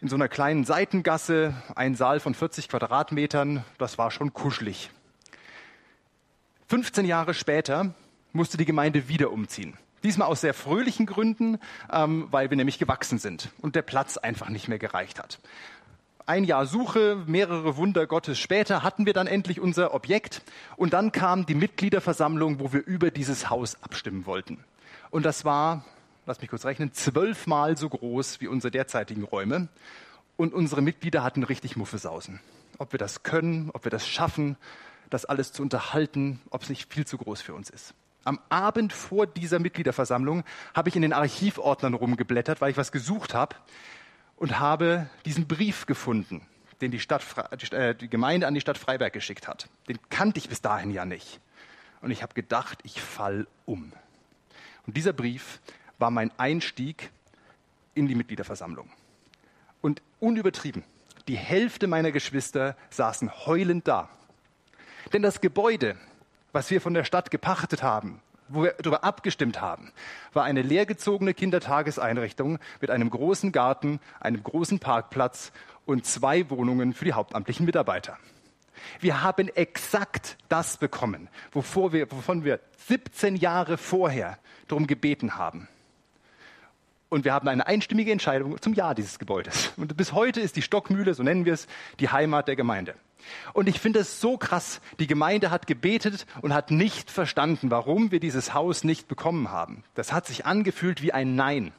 In 0.00 0.08
so 0.08 0.16
einer 0.16 0.28
kleinen 0.28 0.64
Seitengasse, 0.64 1.54
ein 1.76 1.94
Saal 1.94 2.20
von 2.20 2.34
40 2.34 2.68
Quadratmetern, 2.68 3.64
das 3.78 3.98
war 3.98 4.10
schon 4.10 4.32
kuschelig. 4.32 4.90
15 6.68 7.04
Jahre 7.04 7.34
später 7.34 7.94
musste 8.32 8.56
die 8.56 8.64
Gemeinde 8.64 9.08
wieder 9.08 9.30
umziehen. 9.30 9.76
Diesmal 10.02 10.28
aus 10.28 10.40
sehr 10.40 10.54
fröhlichen 10.54 11.06
Gründen, 11.06 11.58
ähm, 11.92 12.28
weil 12.30 12.50
wir 12.50 12.56
nämlich 12.56 12.78
gewachsen 12.78 13.18
sind 13.18 13.50
und 13.60 13.74
der 13.74 13.82
Platz 13.82 14.16
einfach 14.16 14.48
nicht 14.48 14.68
mehr 14.68 14.78
gereicht 14.78 15.18
hat. 15.18 15.38
Ein 16.26 16.44
Jahr 16.44 16.64
Suche, 16.64 17.22
mehrere 17.26 17.76
Wunder 17.76 18.06
Gottes 18.06 18.38
später 18.38 18.82
hatten 18.82 19.04
wir 19.04 19.12
dann 19.12 19.26
endlich 19.26 19.60
unser 19.60 19.92
Objekt 19.92 20.42
und 20.76 20.94
dann 20.94 21.12
kam 21.12 21.44
die 21.44 21.54
Mitgliederversammlung, 21.54 22.60
wo 22.60 22.72
wir 22.72 22.84
über 22.86 23.10
dieses 23.10 23.50
Haus 23.50 23.76
abstimmen 23.82 24.24
wollten. 24.24 24.64
Und 25.10 25.26
das 25.26 25.44
war, 25.44 25.84
lass 26.24 26.40
mich 26.40 26.48
kurz 26.48 26.64
rechnen, 26.64 26.94
zwölfmal 26.94 27.76
so 27.76 27.90
groß 27.90 28.40
wie 28.40 28.48
unsere 28.48 28.70
derzeitigen 28.70 29.22
Räume. 29.22 29.68
Und 30.36 30.54
unsere 30.54 30.80
Mitglieder 30.80 31.22
hatten 31.22 31.44
richtig 31.44 31.76
Muffesausen. 31.76 32.40
Ob 32.78 32.92
wir 32.92 32.98
das 32.98 33.22
können, 33.22 33.70
ob 33.72 33.84
wir 33.84 33.90
das 33.90 34.08
schaffen, 34.08 34.56
das 35.10 35.24
alles 35.24 35.52
zu 35.52 35.62
unterhalten, 35.62 36.40
ob 36.50 36.62
es 36.62 36.68
nicht 36.68 36.92
viel 36.92 37.06
zu 37.06 37.18
groß 37.18 37.40
für 37.40 37.54
uns 37.54 37.70
ist. 37.70 37.94
Am 38.24 38.40
Abend 38.48 38.92
vor 38.92 39.26
dieser 39.26 39.58
Mitgliederversammlung 39.58 40.44
habe 40.74 40.88
ich 40.88 40.96
in 40.96 41.02
den 41.02 41.12
Archivordnern 41.12 41.94
rumgeblättert, 41.94 42.60
weil 42.60 42.70
ich 42.70 42.76
was 42.76 42.90
gesucht 42.90 43.34
habe 43.34 43.56
und 44.36 44.58
habe 44.58 45.08
diesen 45.26 45.46
Brief 45.46 45.86
gefunden, 45.86 46.46
den 46.80 46.90
die, 46.90 47.00
Stadt, 47.00 47.24
äh, 47.72 47.94
die 47.94 48.08
Gemeinde 48.08 48.46
an 48.46 48.54
die 48.54 48.60
Stadt 48.60 48.78
Freiberg 48.78 49.12
geschickt 49.12 49.46
hat. 49.46 49.68
Den 49.88 49.98
kannte 50.08 50.38
ich 50.38 50.48
bis 50.48 50.62
dahin 50.62 50.90
ja 50.90 51.04
nicht. 51.04 51.40
Und 52.00 52.10
ich 52.10 52.22
habe 52.22 52.34
gedacht, 52.34 52.78
ich 52.82 53.00
fall 53.00 53.46
um. 53.66 53.92
Und 54.86 54.96
dieser 54.96 55.12
Brief 55.12 55.60
war 55.98 56.10
mein 56.10 56.30
Einstieg 56.38 57.10
in 57.94 58.08
die 58.08 58.14
Mitgliederversammlung. 58.14 58.90
Und 59.80 60.02
unübertrieben, 60.18 60.82
die 61.28 61.36
Hälfte 61.36 61.86
meiner 61.86 62.10
Geschwister 62.10 62.76
saßen 62.90 63.46
heulend 63.46 63.86
da 63.86 64.08
denn 65.12 65.22
das 65.22 65.40
Gebäude, 65.40 65.96
was 66.52 66.70
wir 66.70 66.80
von 66.80 66.94
der 66.94 67.04
Stadt 67.04 67.30
gepachtet 67.30 67.82
haben, 67.82 68.20
wo 68.48 68.64
wir 68.64 68.74
darüber 68.78 69.04
abgestimmt 69.04 69.60
haben, 69.60 69.92
war 70.32 70.44
eine 70.44 70.62
leergezogene 70.62 71.34
Kindertageseinrichtung 71.34 72.58
mit 72.80 72.90
einem 72.90 73.10
großen 73.10 73.52
Garten, 73.52 74.00
einem 74.20 74.42
großen 74.42 74.78
Parkplatz 74.78 75.52
und 75.86 76.06
zwei 76.06 76.48
Wohnungen 76.50 76.92
für 76.92 77.04
die 77.04 77.12
hauptamtlichen 77.12 77.66
Mitarbeiter. 77.66 78.18
Wir 79.00 79.22
haben 79.22 79.48
exakt 79.48 80.36
das 80.48 80.76
bekommen, 80.76 81.28
wovor 81.52 81.92
wir, 81.92 82.10
wovon 82.10 82.44
wir 82.44 82.60
17 82.86 83.36
Jahre 83.36 83.78
vorher 83.78 84.38
darum 84.68 84.86
gebeten 84.86 85.36
haben. 85.36 85.68
Und 87.08 87.24
wir 87.24 87.32
haben 87.32 87.48
eine 87.48 87.66
einstimmige 87.66 88.10
Entscheidung 88.10 88.60
zum 88.60 88.74
Ja 88.74 88.92
dieses 88.92 89.18
Gebäudes. 89.18 89.72
Und 89.76 89.96
bis 89.96 90.12
heute 90.12 90.40
ist 90.40 90.56
die 90.56 90.62
Stockmühle, 90.62 91.14
so 91.14 91.22
nennen 91.22 91.44
wir 91.44 91.54
es, 91.54 91.68
die 92.00 92.08
Heimat 92.08 92.48
der 92.48 92.56
Gemeinde. 92.56 92.94
Und 93.52 93.68
ich 93.68 93.80
finde 93.80 94.00
es 94.00 94.20
so 94.20 94.36
krass, 94.36 94.80
die 94.98 95.06
Gemeinde 95.06 95.50
hat 95.50 95.66
gebetet 95.66 96.26
und 96.42 96.54
hat 96.54 96.70
nicht 96.70 97.10
verstanden, 97.10 97.70
warum 97.70 98.10
wir 98.10 98.20
dieses 98.20 98.54
Haus 98.54 98.84
nicht 98.84 99.08
bekommen 99.08 99.50
haben. 99.50 99.84
Das 99.94 100.12
hat 100.12 100.26
sich 100.26 100.46
angefühlt 100.46 101.02
wie 101.02 101.12
ein 101.12 101.36
Nein. 101.36 101.72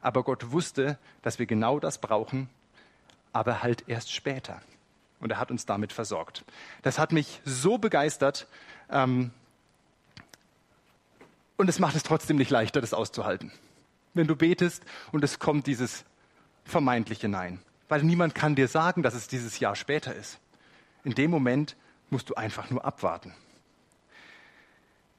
Aber 0.00 0.22
Gott 0.22 0.52
wusste, 0.52 0.98
dass 1.22 1.38
wir 1.38 1.46
genau 1.46 1.78
das 1.78 1.98
brauchen, 1.98 2.48
aber 3.32 3.62
halt 3.62 3.84
erst 3.86 4.12
später. 4.12 4.62
Und 5.20 5.30
er 5.30 5.38
hat 5.38 5.50
uns 5.50 5.66
damit 5.66 5.92
versorgt. 5.92 6.44
Das 6.82 6.98
hat 6.98 7.12
mich 7.12 7.40
so 7.44 7.76
begeistert. 7.76 8.46
Ähm, 8.90 9.30
und 11.58 11.68
es 11.68 11.78
macht 11.78 11.94
es 11.94 12.02
trotzdem 12.02 12.36
nicht 12.36 12.50
leichter, 12.50 12.80
das 12.80 12.94
auszuhalten. 12.94 13.52
Wenn 14.14 14.26
du 14.26 14.34
betest 14.34 14.82
und 15.12 15.22
es 15.22 15.38
kommt 15.38 15.66
dieses 15.66 16.04
vermeintliche 16.64 17.28
Nein 17.28 17.60
weil 17.90 18.04
niemand 18.04 18.36
kann 18.36 18.54
dir 18.54 18.68
sagen, 18.68 19.02
dass 19.02 19.14
es 19.14 19.26
dieses 19.26 19.58
Jahr 19.58 19.74
später 19.74 20.14
ist. 20.14 20.38
In 21.02 21.14
dem 21.14 21.30
Moment 21.30 21.76
musst 22.08 22.30
du 22.30 22.34
einfach 22.34 22.70
nur 22.70 22.84
abwarten. 22.84 23.34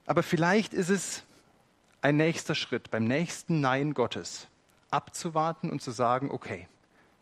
Aber 0.05 0.23
vielleicht 0.23 0.73
ist 0.73 0.89
es 0.89 1.23
ein 2.01 2.15
nächster 2.15 2.55
Schritt 2.55 2.89
beim 2.89 3.03
nächsten 3.03 3.59
Nein 3.59 3.93
Gottes, 3.93 4.47
abzuwarten 4.89 5.69
und 5.69 5.81
zu 5.81 5.91
sagen, 5.91 6.31
okay, 6.31 6.67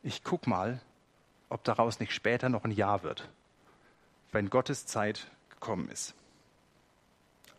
ich 0.03 0.23
guck 0.23 0.45
mal, 0.45 0.81
ob 1.49 1.63
daraus 1.63 1.99
nicht 1.99 2.13
später 2.13 2.49
noch 2.49 2.63
ein 2.63 2.71
Ja 2.71 3.01
wird, 3.01 3.27
wenn 4.31 4.51
Gottes 4.51 4.85
Zeit 4.85 5.31
gekommen 5.49 5.89
ist. 5.89 6.13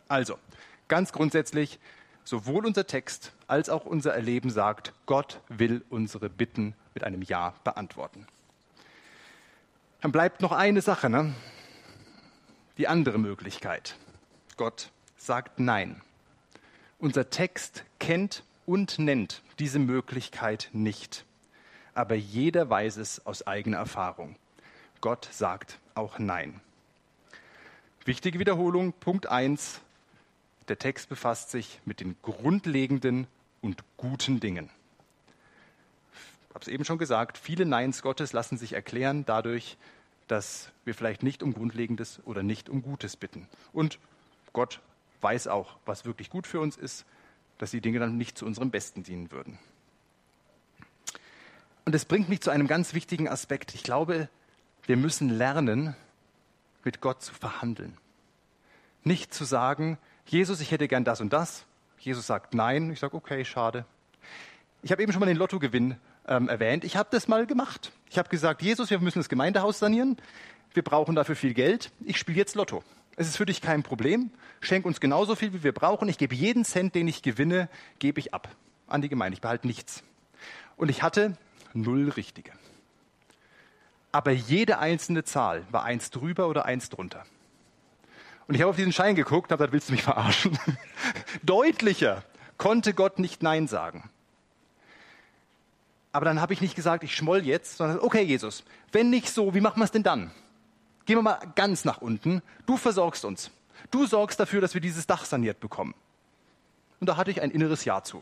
Also, 0.07 0.38
ganz 0.87 1.12
grundsätzlich, 1.12 1.81
sowohl 2.31 2.64
unser 2.64 2.87
Text 2.87 3.33
als 3.49 3.69
auch 3.69 3.85
unser 3.85 4.14
Erleben 4.14 4.51
sagt, 4.51 4.93
Gott 5.05 5.40
will 5.49 5.85
unsere 5.90 6.31
Bitten 6.31 6.77
mit 6.95 7.03
einem 7.03 7.23
Ja 7.23 7.55
beantworten. 7.64 8.25
Dann 10.01 10.12
bleibt 10.12 10.40
noch 10.40 10.53
eine 10.53 10.81
Sache, 10.81 11.11
ne? 11.11 11.35
die 12.79 12.87
andere 12.87 13.19
Möglichkeit. 13.19 13.97
Gott 14.57 14.90
sagt 15.16 15.59
Nein. 15.59 16.03
Unser 17.01 17.31
Text 17.31 17.85
kennt 17.99 18.45
und 18.64 19.01
nennt 19.01 19.43
diese 19.59 19.81
Möglichkeit 19.81 20.71
nicht. 20.73 21.25
Aber 21.95 22.14
jeder 22.14 22.71
weiß 22.71 22.99
es 22.99 23.27
aus 23.27 23.45
eigener 23.49 23.79
Erfahrung. 23.79 24.37
Gott 25.01 25.29
sagt 25.33 25.81
auch 25.97 26.21
Nein. 26.21 26.61
Wichtige 28.05 28.38
Wiederholung, 28.38 28.93
Punkt 28.93 29.27
1. 29.27 29.81
Der 30.68 30.79
Text 30.79 31.09
befasst 31.09 31.51
sich 31.51 31.81
mit 31.85 32.01
den 32.01 32.16
grundlegenden 32.23 33.27
und 33.61 33.83
guten 33.96 34.40
Dingen 34.40 34.70
habe 36.61 36.62
es 36.62 36.68
eben 36.68 36.85
schon 36.85 36.99
gesagt, 36.99 37.38
viele 37.38 37.64
Neins 37.64 38.03
Gottes 38.03 38.35
lassen 38.35 38.59
sich 38.59 38.75
erklären 38.75 39.25
dadurch, 39.25 39.79
dass 40.27 40.70
wir 40.85 40.94
vielleicht 40.94 41.23
nicht 41.23 41.42
um 41.42 41.55
Grundlegendes 41.55 42.20
oder 42.27 42.42
nicht 42.42 42.68
um 42.68 42.83
Gutes 42.83 43.16
bitten. 43.16 43.49
Und 43.73 43.99
Gott 44.53 44.81
weiß 45.23 45.49
auch, 45.49 45.77
was 45.87 46.05
wirklich 46.05 46.29
gut 46.29 46.46
für 46.46 46.61
uns 46.61 46.77
ist, 46.77 47.07
dass 47.57 47.70
die 47.70 47.81
Dinge 47.81 47.99
dann 47.99 48.18
nicht 48.18 48.37
zu 48.37 48.44
unserem 48.44 48.70
Besten 48.70 49.03
dienen 49.03 49.31
würden. 49.33 49.59
Und 51.87 51.94
es 51.94 52.05
bringt 52.05 52.29
mich 52.29 52.42
zu 52.42 52.51
einem 52.51 52.66
ganz 52.66 52.92
wichtigen 52.92 53.27
Aspekt. 53.27 53.75
Ich 53.75 53.83
glaube, 53.83 54.29
wir 54.85 54.99
müssen 54.99 55.31
lernen, 55.31 55.96
mit 56.85 57.01
Gott 57.01 57.23
zu 57.23 57.33
verhandeln. 57.33 57.96
Nicht 59.03 59.33
zu 59.33 59.44
sagen, 59.44 59.99
Jesus, 60.31 60.61
ich 60.61 60.71
hätte 60.71 60.87
gern 60.87 61.03
das 61.03 61.21
und 61.21 61.33
das. 61.33 61.64
Jesus 61.99 62.25
sagt 62.25 62.55
nein. 62.55 62.93
Ich 62.93 63.01
sage, 63.01 63.16
okay, 63.16 63.45
schade. 63.45 63.85
Ich 64.81 64.93
habe 64.93 65.03
eben 65.03 65.11
schon 65.11 65.19
mal 65.19 65.27
den 65.27 65.37
Lottogewinn 65.37 65.97
ähm, 66.29 66.49
erwähnt. 66.49 66.85
Ich 66.85 66.97
habe 66.97 67.09
das 67.11 67.27
mal 67.27 67.47
gemacht. 67.47 67.90
Ich 68.09 68.16
habe 68.16 68.29
gesagt, 68.29 68.62
Jesus, 68.62 68.90
wir 68.90 69.01
müssen 69.01 69.19
das 69.19 69.29
Gemeindehaus 69.29 69.81
sanieren. 69.81 70.19
Wir 70.73 70.85
brauchen 70.85 71.16
dafür 71.16 71.35
viel 71.35 71.53
Geld. 71.53 71.90
Ich 72.05 72.16
spiele 72.16 72.38
jetzt 72.38 72.55
Lotto. 72.55 72.85
Es 73.16 73.27
ist 73.27 73.38
für 73.38 73.45
dich 73.45 73.61
kein 73.61 73.83
Problem. 73.83 74.31
Schenk 74.61 74.87
uns 74.87 75.01
genauso 75.01 75.35
viel, 75.35 75.53
wie 75.53 75.64
wir 75.64 75.73
brauchen. 75.73 76.09
Ich 76.09 76.16
gebe 76.16 76.37
jeden 76.37 76.64
Cent, 76.64 76.95
den 76.95 77.09
ich 77.09 77.23
gewinne, 77.23 77.69
gebe 77.99 78.21
ich 78.21 78.33
ab 78.33 78.49
an 78.87 79.03
die 79.03 79.09
Gemeinde. 79.09 79.35
Ich 79.35 79.40
behalte 79.40 79.66
nichts. 79.66 80.05
Und 80.77 80.90
ich 80.90 81.03
hatte 81.03 81.37
null 81.75 82.09
Richtige. 82.09 82.53
Aber 84.12 84.31
jede 84.31 84.79
einzelne 84.79 85.25
Zahl 85.25 85.64
war 85.73 85.83
eins 85.83 86.11
drüber 86.11 86.47
oder 86.47 86.66
eins 86.66 86.88
drunter. 86.88 87.25
Und 88.51 88.57
ich 88.57 88.63
habe 88.63 88.71
auf 88.71 88.77
diesen 88.77 88.93
Schein 88.93 89.15
geguckt 89.15 89.49
und 89.49 89.53
habe 89.53 89.59
gesagt, 89.59 89.73
willst 89.73 89.89
du 89.91 89.93
mich 89.93 90.03
verarschen? 90.03 90.59
Deutlicher 91.45 92.25
konnte 92.59 92.95
Gott 92.95 93.21
nicht 93.21 93.45
Nein 93.45 93.69
sagen. 93.69 94.11
Aber 96.11 96.25
dann 96.25 96.41
habe 96.41 96.53
ich 96.53 96.61
nicht 96.61 96.75
gesagt, 96.75 97.05
ich 97.05 97.15
schmoll 97.15 97.47
jetzt, 97.47 97.77
sondern 97.77 98.01
okay, 98.01 98.23
Jesus, 98.23 98.65
wenn 98.91 99.09
nicht 99.09 99.29
so, 99.29 99.55
wie 99.55 99.61
machen 99.61 99.79
wir 99.79 99.85
es 99.85 99.93
denn 99.93 100.03
dann? 100.03 100.33
Gehen 101.07 101.17
wir 101.17 101.23
mal 101.23 101.39
ganz 101.55 101.85
nach 101.85 101.99
unten. 101.99 102.43
Du 102.67 102.77
versorgst 102.77 103.25
uns. 103.25 103.53
Du 103.93 104.05
sorgst 104.05 104.41
dafür, 104.41 104.61
dass 104.61 104.75
wir 104.75 104.81
dieses 104.81 105.07
Dach 105.07 105.27
saniert 105.27 105.61
bekommen. 105.61 105.95
Und 106.99 107.09
da 107.09 107.17
hatte 107.17 107.31
ich 107.31 107.43
ein 107.43 107.53
inneres 107.53 107.85
Ja 107.85 108.03
zu. 108.03 108.21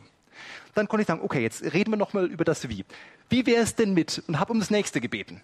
Dann 0.74 0.88
konnte 0.88 1.00
ich 1.00 1.08
sagen, 1.08 1.22
okay, 1.22 1.40
jetzt 1.40 1.62
reden 1.62 1.90
wir 1.90 1.96
nochmal 1.96 2.26
über 2.26 2.44
das 2.44 2.68
Wie. 2.68 2.84
Wie 3.30 3.46
wäre 3.46 3.62
es 3.62 3.76
denn 3.76 3.94
mit? 3.94 4.22
Und 4.28 4.38
habe 4.38 4.52
um 4.52 4.58
das 4.58 4.68
nächste 4.68 5.00
gebeten. 5.00 5.40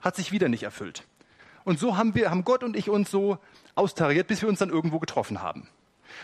Hat 0.00 0.16
sich 0.16 0.32
wieder 0.32 0.48
nicht 0.48 0.64
erfüllt. 0.64 1.04
Und 1.64 1.78
so 1.78 1.96
haben 1.96 2.14
wir, 2.14 2.30
haben 2.30 2.44
Gott 2.44 2.62
und 2.62 2.76
ich 2.76 2.90
uns 2.90 3.10
so 3.10 3.38
austariert, 3.74 4.26
bis 4.26 4.42
wir 4.42 4.48
uns 4.48 4.58
dann 4.58 4.70
irgendwo 4.70 4.98
getroffen 4.98 5.42
haben. 5.42 5.68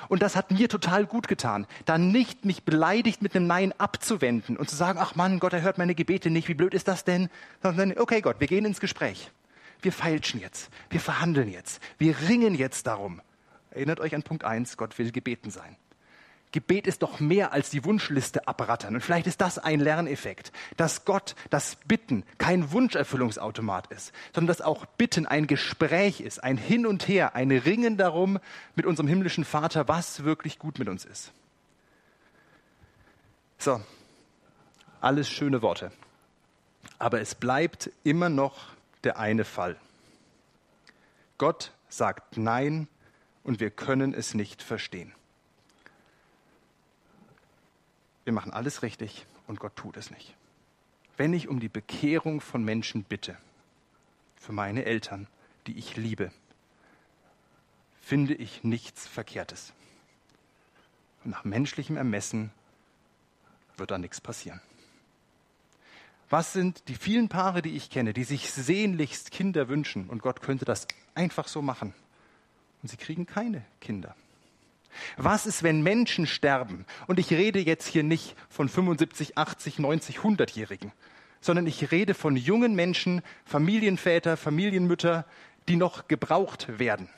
Und 0.08 0.22
das 0.22 0.36
hat 0.36 0.50
mir 0.50 0.68
total 0.68 1.06
gut 1.06 1.28
getan, 1.28 1.66
da 1.84 1.98
nicht 1.98 2.44
mich 2.44 2.62
beleidigt 2.62 3.22
mit 3.22 3.34
einem 3.34 3.46
Nein 3.46 3.74
abzuwenden 3.78 4.56
und 4.56 4.70
zu 4.70 4.76
sagen, 4.76 4.98
ach 5.00 5.14
Mann, 5.16 5.40
Gott, 5.40 5.52
er 5.52 5.62
hört 5.62 5.78
meine 5.78 5.94
Gebete 5.94 6.30
nicht, 6.30 6.48
wie 6.48 6.54
blöd 6.54 6.74
ist 6.74 6.88
das 6.88 7.04
denn? 7.04 7.28
Sondern, 7.62 7.96
okay 7.98 8.20
Gott, 8.20 8.36
wir 8.38 8.46
gehen 8.46 8.64
ins 8.64 8.80
Gespräch. 8.80 9.30
Wir 9.82 9.92
feilschen 9.92 10.40
jetzt, 10.40 10.70
wir 10.90 11.00
verhandeln 11.00 11.48
jetzt, 11.48 11.82
wir 11.98 12.14
ringen 12.28 12.54
jetzt 12.54 12.86
darum. 12.86 13.22
Erinnert 13.70 14.00
euch 14.00 14.14
an 14.14 14.22
Punkt 14.22 14.44
1, 14.44 14.76
Gott 14.76 14.98
will 14.98 15.10
gebeten 15.10 15.50
sein. 15.50 15.76
Gebet 16.52 16.88
ist 16.88 17.02
doch 17.02 17.20
mehr 17.20 17.52
als 17.52 17.70
die 17.70 17.84
Wunschliste 17.84 18.48
abrattern. 18.48 18.94
Und 18.94 19.02
vielleicht 19.02 19.28
ist 19.28 19.40
das 19.40 19.58
ein 19.58 19.78
Lerneffekt, 19.78 20.52
dass 20.76 21.04
Gott, 21.04 21.36
das 21.50 21.76
Bitten 21.86 22.24
kein 22.38 22.72
Wunscherfüllungsautomat 22.72 23.86
ist, 23.88 24.12
sondern 24.34 24.48
dass 24.48 24.60
auch 24.60 24.84
Bitten 24.84 25.26
ein 25.26 25.46
Gespräch 25.46 26.20
ist, 26.20 26.42
ein 26.42 26.56
Hin 26.56 26.86
und 26.86 27.06
Her, 27.06 27.36
ein 27.36 27.52
Ringen 27.52 27.96
darum 27.96 28.40
mit 28.74 28.84
unserem 28.84 29.08
himmlischen 29.08 29.44
Vater, 29.44 29.86
was 29.86 30.24
wirklich 30.24 30.58
gut 30.58 30.80
mit 30.80 30.88
uns 30.88 31.04
ist. 31.04 31.32
So, 33.58 33.80
alles 35.00 35.30
schöne 35.30 35.62
Worte. 35.62 35.92
Aber 36.98 37.20
es 37.20 37.34
bleibt 37.34 37.90
immer 38.02 38.28
noch 38.28 38.70
der 39.04 39.18
eine 39.18 39.44
Fall. 39.44 39.76
Gott 41.38 41.72
sagt 41.88 42.36
Nein 42.36 42.88
und 43.44 43.60
wir 43.60 43.70
können 43.70 44.14
es 44.14 44.34
nicht 44.34 44.62
verstehen. 44.62 45.14
Wir 48.30 48.34
machen 48.34 48.52
alles 48.52 48.84
richtig 48.84 49.26
und 49.48 49.58
Gott 49.58 49.74
tut 49.74 49.96
es 49.96 50.12
nicht. 50.12 50.36
Wenn 51.16 51.34
ich 51.34 51.48
um 51.48 51.58
die 51.58 51.68
Bekehrung 51.68 52.40
von 52.40 52.62
Menschen 52.62 53.02
bitte, 53.02 53.36
für 54.36 54.52
meine 54.52 54.84
Eltern, 54.84 55.26
die 55.66 55.76
ich 55.76 55.96
liebe, 55.96 56.30
finde 58.00 58.34
ich 58.34 58.62
nichts 58.62 59.08
Verkehrtes. 59.08 59.72
Und 61.24 61.32
nach 61.32 61.42
menschlichem 61.42 61.96
Ermessen 61.96 62.52
wird 63.76 63.90
da 63.90 63.98
nichts 63.98 64.20
passieren. 64.20 64.60
Was 66.28 66.52
sind 66.52 66.86
die 66.86 66.94
vielen 66.94 67.28
Paare, 67.28 67.62
die 67.62 67.74
ich 67.74 67.90
kenne, 67.90 68.12
die 68.12 68.22
sich 68.22 68.52
sehnlichst 68.52 69.32
Kinder 69.32 69.68
wünschen 69.68 70.08
und 70.08 70.22
Gott 70.22 70.40
könnte 70.40 70.64
das 70.64 70.86
einfach 71.16 71.48
so 71.48 71.62
machen 71.62 71.94
und 72.80 72.90
sie 72.90 72.96
kriegen 72.96 73.26
keine 73.26 73.64
Kinder? 73.80 74.14
Was 75.16 75.46
ist, 75.46 75.62
wenn 75.62 75.82
Menschen 75.82 76.26
sterben? 76.26 76.84
Und 77.06 77.18
ich 77.18 77.30
rede 77.30 77.60
jetzt 77.60 77.86
hier 77.86 78.02
nicht 78.02 78.36
von 78.48 78.68
75, 78.68 79.38
80, 79.38 79.78
90, 79.78 80.18
100-Jährigen, 80.18 80.92
sondern 81.40 81.66
ich 81.66 81.90
rede 81.90 82.14
von 82.14 82.36
jungen 82.36 82.74
Menschen, 82.74 83.22
Familienväter, 83.44 84.36
Familienmütter, 84.36 85.24
die 85.68 85.76
noch 85.76 86.08
gebraucht 86.08 86.78
werden. 86.78 87.08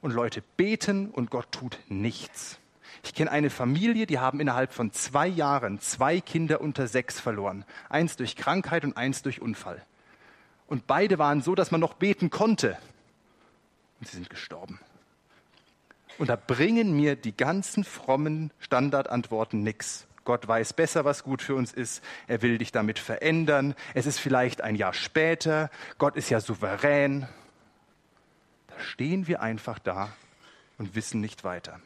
Und 0.00 0.12
Leute 0.12 0.42
beten 0.56 1.10
und 1.10 1.30
Gott 1.30 1.52
tut 1.52 1.78
nichts. 1.88 2.58
Ich 3.02 3.14
kenne 3.14 3.30
eine 3.30 3.50
Familie, 3.50 4.06
die 4.06 4.18
haben 4.18 4.40
innerhalb 4.40 4.72
von 4.72 4.92
zwei 4.92 5.26
Jahren 5.26 5.80
zwei 5.80 6.20
Kinder 6.20 6.60
unter 6.60 6.86
sechs 6.86 7.18
verloren. 7.18 7.64
Eins 7.88 8.16
durch 8.16 8.36
Krankheit 8.36 8.84
und 8.84 8.96
eins 8.96 9.22
durch 9.22 9.40
Unfall. 9.40 9.84
Und 10.66 10.86
beide 10.86 11.18
waren 11.18 11.42
so, 11.42 11.54
dass 11.54 11.70
man 11.70 11.80
noch 11.80 11.94
beten 11.94 12.30
konnte. 12.30 12.78
Und 14.00 14.08
sie 14.08 14.16
sind 14.16 14.30
gestorben. 14.30 14.78
Und 16.20 16.28
da 16.28 16.36
bringen 16.36 16.94
mir 16.94 17.16
die 17.16 17.34
ganzen 17.34 17.82
frommen 17.82 18.52
Standardantworten 18.58 19.62
nichts. 19.62 20.06
Gott 20.24 20.46
weiß 20.46 20.74
besser, 20.74 21.06
was 21.06 21.24
gut 21.24 21.40
für 21.40 21.54
uns 21.54 21.72
ist. 21.72 22.04
Er 22.26 22.42
will 22.42 22.58
dich 22.58 22.72
damit 22.72 22.98
verändern. 22.98 23.74
Es 23.94 24.04
ist 24.04 24.18
vielleicht 24.18 24.60
ein 24.60 24.74
Jahr 24.74 24.92
später. 24.92 25.70
Gott 25.96 26.16
ist 26.16 26.28
ja 26.28 26.40
souverän. 26.40 27.26
Da 28.66 28.78
stehen 28.80 29.28
wir 29.28 29.40
einfach 29.40 29.78
da 29.78 30.12
und 30.76 30.94
wissen 30.94 31.22
nicht 31.22 31.42
weiter. 31.42 31.80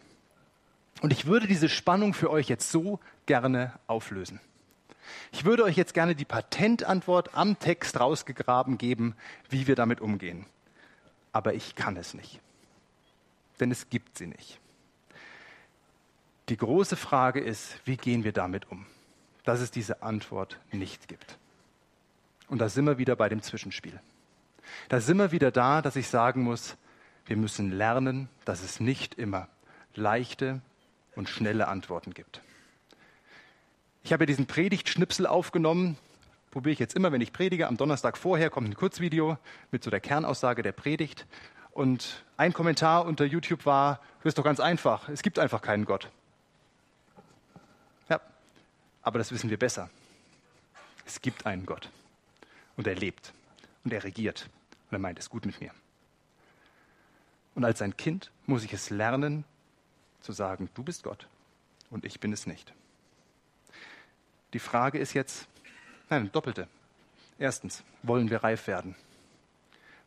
Und 1.01 1.13
ich 1.13 1.27
würde 1.27 1.47
diese 1.47 1.69
Spannung 1.69 2.13
für 2.13 2.29
euch 2.29 2.49
jetzt 2.49 2.73
so 2.73 2.99
gerne 3.27 3.73
auflösen. 3.87 4.41
Ich 5.31 5.45
würde 5.45 5.63
euch 5.63 5.77
jetzt 5.77 5.95
gerne 5.95 6.17
die 6.17 6.25
Patentantwort 6.25 7.37
am 7.37 7.57
Text 7.61 8.01
rausgegraben 8.01 8.79
geben, 8.79 9.15
wie 9.49 9.69
wir 9.69 9.77
damit 9.77 10.01
umgehen. 10.01 10.45
Aber 11.31 11.55
ich 11.55 11.77
kann 11.77 11.97
es 11.97 12.15
nicht 12.15 12.41
denn 13.61 13.71
es 13.71 13.89
gibt 13.89 14.19
sie 14.19 14.27
nicht. 14.27 14.59
Die 16.49 16.57
große 16.57 16.97
Frage 16.97 17.41
ist, 17.41 17.79
wie 17.85 17.97
gehen 17.97 18.25
wir 18.25 18.33
damit 18.33 18.71
um, 18.71 18.87
dass 19.45 19.61
es 19.61 19.71
diese 19.71 20.03
Antwort 20.03 20.59
nicht 20.73 21.09
gibt. 21.09 21.39
Und 22.49 22.59
da 22.59 22.69
sind 22.69 22.85
wir 22.85 22.99
wieder 22.99 23.17
bei 23.17 23.29
dem 23.29 23.43
Zwischenspiel. 23.43 23.99
Da 24.89 25.01
sind 25.01 25.17
wir 25.17 25.33
wieder 25.33 25.51
da, 25.51 25.81
dass 25.81 25.97
ich 25.97 26.09
sagen 26.09 26.43
muss, 26.43 26.77
wir 27.27 27.37
müssen 27.37 27.73
lernen, 27.73 28.29
dass 28.45 28.63
es 28.63 28.81
nicht 28.81 29.15
immer 29.15 29.49
leichte 29.95 30.61
und 31.17 31.29
schnelle 31.29 31.69
Antworten 31.69 32.13
gibt. 32.13 32.43
Ich 34.03 34.13
habe 34.13 34.27
diesen 34.27 34.47
Predigtschnipsel 34.47 35.27
aufgenommen, 35.27 35.97
probiere 36.51 36.75
ich 36.75 36.79
jetzt 36.79 36.95
immer, 36.95 37.11
wenn 37.11 37.23
ich 37.23 37.33
predige. 37.33 37.67
Am 37.67 37.79
Donnerstag 37.79 38.19
vorher 38.19 38.51
kommt 38.51 38.69
ein 38.69 38.77
Kurzvideo 38.77 39.39
mit 39.71 39.83
so 39.83 39.91
der 39.91 40.01
Kernaussage 40.01 40.63
der 40.63 40.73
Predigt. 40.73 41.27
Und 41.75 42.25
ein 42.37 42.53
Kommentar 42.53 43.05
unter 43.05 43.25
YouTube 43.25 43.67
war, 43.67 44.01
das 44.23 44.31
ist 44.31 44.39
doch 44.39 44.45
ganz 44.45 44.61
einfach, 44.61 45.09
es 45.09 45.23
gibt 45.23 45.41
einfach 45.41 45.61
keinen 45.61 45.85
Gott. 45.85 46.09
Ja, 48.09 48.21
aber 49.03 49.19
das 49.19 49.33
wissen 49.33 49.51
wir 49.51 49.59
besser. 49.59 49.91
Es 51.05 51.21
gibt 51.21 51.47
einen 51.47 51.67
Gott. 51.67 51.91
Und 52.77 52.87
er 52.87 52.95
lebt. 52.95 53.33
Und 53.83 53.93
er 53.93 54.05
regiert. 54.05 54.49
Und 54.89 54.95
er 54.95 54.99
meint 55.01 55.19
es 55.19 55.29
gut 55.29 55.47
mit 55.47 55.61
mir. 55.61 55.73
Und 57.57 57.65
als 57.65 57.83
ein 57.83 57.97
Kind 57.97 58.31
muss 58.47 58.63
ich 58.65 58.73
es 58.73 58.91
lernen 58.91 59.45
zu 60.21 60.31
sagen, 60.33 60.71
du 60.75 60.85
bist 60.85 61.03
Gott 61.03 61.27
und 61.91 62.05
ich 62.05 62.21
bin 62.21 62.33
es 62.33 62.47
nicht. 62.47 62.73
Die 64.53 64.59
Frage 64.61 64.99
ist 64.99 65.13
jetzt, 65.13 65.49
nein, 66.09 66.31
doppelte. 66.33 66.69
Erstens, 67.37 67.83
wollen 68.05 68.31
wir 68.31 68.45
reif 68.45 68.69
werden? 68.69 68.95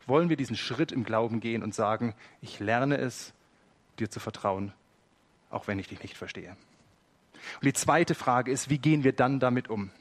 Wollen 0.07 0.29
wir 0.29 0.37
diesen 0.37 0.55
Schritt 0.55 0.91
im 0.91 1.03
Glauben 1.03 1.39
gehen 1.39 1.61
und 1.61 1.75
sagen, 1.75 2.15
ich 2.41 2.59
lerne 2.59 2.97
es, 2.97 3.33
dir 3.99 4.09
zu 4.09 4.19
vertrauen, 4.19 4.73
auch 5.49 5.67
wenn 5.67 5.79
ich 5.79 5.87
dich 5.87 6.01
nicht 6.01 6.17
verstehe. 6.17 6.55
Und 7.55 7.65
die 7.65 7.73
zweite 7.73 8.15
Frage 8.15 8.51
ist, 8.51 8.69
wie 8.69 8.77
gehen 8.77 9.03
wir 9.03 9.13
dann 9.13 9.39
damit 9.39 9.69
um? 9.69 9.91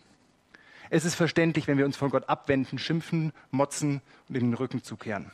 Es 0.89 1.05
ist 1.05 1.17
verständlich, 1.17 1.67
wenn 1.67 1.79
wir 1.79 1.85
uns 1.85 1.97
von 1.97 2.11
Gott 2.11 2.29
abwenden, 2.29 2.79
schimpfen, 2.79 3.33
motzen 3.51 4.01
und 4.29 4.37
in 4.37 4.51
den 4.51 4.55
Rücken 4.55 4.83
zukehren. 4.83 5.31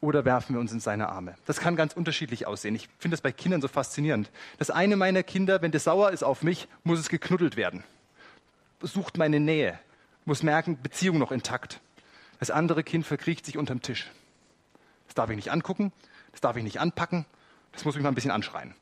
Oder 0.00 0.24
werfen 0.24 0.54
wir 0.54 0.60
uns 0.60 0.72
in 0.72 0.80
seine 0.80 1.08
Arme. 1.08 1.34
Das 1.46 1.60
kann 1.60 1.76
ganz 1.76 1.94
unterschiedlich 1.94 2.46
aussehen. 2.46 2.74
Ich 2.74 2.88
finde 2.98 3.14
das 3.14 3.22
bei 3.22 3.32
Kindern 3.32 3.60
so 3.60 3.68
faszinierend. 3.68 4.30
Das 4.58 4.70
eine 4.70 4.96
meiner 4.96 5.22
Kinder, 5.22 5.62
wenn 5.62 5.72
das 5.72 5.84
sauer 5.84 6.10
ist 6.10 6.22
auf 6.22 6.42
mich, 6.42 6.68
muss 6.84 6.98
es 6.98 7.08
geknuddelt 7.08 7.56
werden. 7.56 7.84
Sucht 8.80 9.16
meine 9.16 9.40
Nähe, 9.40 9.78
muss 10.26 10.42
merken, 10.42 10.78
Beziehung 10.82 11.18
noch 11.18 11.32
intakt. 11.32 11.80
Das 12.38 12.50
andere 12.50 12.82
Kind 12.82 13.06
verkriecht 13.06 13.46
sich 13.46 13.58
unterm 13.58 13.82
Tisch. 13.82 14.10
Das 15.06 15.14
darf 15.14 15.30
ich 15.30 15.36
nicht 15.36 15.50
angucken, 15.50 15.92
das 16.32 16.40
darf 16.40 16.56
ich 16.56 16.64
nicht 16.64 16.80
anpacken, 16.80 17.26
das 17.72 17.84
muss 17.84 17.94
mich 17.94 18.02
mal 18.02 18.10
ein 18.10 18.14
bisschen 18.14 18.30
anschreien. 18.30 18.74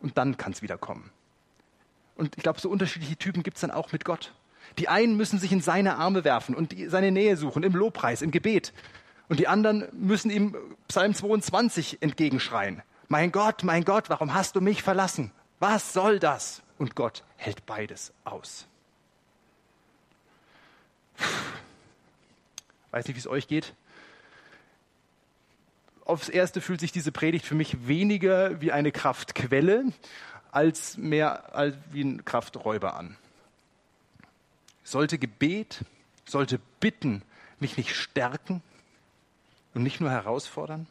Und 0.00 0.18
dann 0.18 0.36
kann 0.36 0.52
es 0.52 0.62
wieder 0.62 0.78
kommen. 0.78 1.10
Und 2.16 2.36
ich 2.36 2.42
glaube, 2.42 2.60
so 2.60 2.68
unterschiedliche 2.68 3.16
Typen 3.16 3.42
gibt 3.42 3.56
es 3.56 3.60
dann 3.62 3.70
auch 3.70 3.92
mit 3.92 4.04
Gott. 4.04 4.32
Die 4.78 4.88
einen 4.88 5.16
müssen 5.16 5.38
sich 5.38 5.52
in 5.52 5.60
seine 5.60 5.96
Arme 5.96 6.24
werfen 6.24 6.54
und 6.54 6.74
seine 6.88 7.10
Nähe 7.10 7.36
suchen, 7.36 7.62
im 7.62 7.74
Lobpreis, 7.74 8.22
im 8.22 8.30
Gebet. 8.30 8.72
Und 9.28 9.38
die 9.40 9.48
anderen 9.48 9.86
müssen 9.92 10.30
ihm 10.30 10.56
Psalm 10.88 11.14
22 11.14 11.98
entgegenschreien. 12.02 12.82
Mein 13.08 13.32
Gott, 13.32 13.64
mein 13.64 13.84
Gott, 13.84 14.10
warum 14.10 14.34
hast 14.34 14.56
du 14.56 14.60
mich 14.60 14.82
verlassen? 14.82 15.32
Was 15.58 15.92
soll 15.92 16.18
das? 16.18 16.62
Und 16.78 16.96
Gott 16.96 17.24
hält 17.36 17.64
beides 17.66 18.12
aus. 18.24 18.66
Puh. 21.16 21.51
Weiß 22.92 23.06
nicht, 23.06 23.16
wie 23.16 23.20
es 23.20 23.26
euch 23.26 23.48
geht. 23.48 23.74
Aufs 26.04 26.28
Erste 26.28 26.60
fühlt 26.60 26.80
sich 26.80 26.92
diese 26.92 27.10
Predigt 27.10 27.44
für 27.44 27.54
mich 27.54 27.88
weniger 27.88 28.60
wie 28.60 28.70
eine 28.70 28.92
Kraftquelle 28.92 29.92
als 30.52 30.96
mehr 30.98 31.54
als 31.54 31.76
wie 31.90 32.04
ein 32.04 32.24
Krafträuber 32.24 32.96
an. 32.96 33.16
Sollte 34.84 35.18
Gebet, 35.18 35.84
sollte 36.26 36.60
Bitten 36.80 37.22
mich 37.60 37.76
nicht 37.76 37.94
stärken 37.94 38.62
und 39.74 39.82
nicht 39.82 40.00
nur 40.00 40.10
herausfordern? 40.10 40.86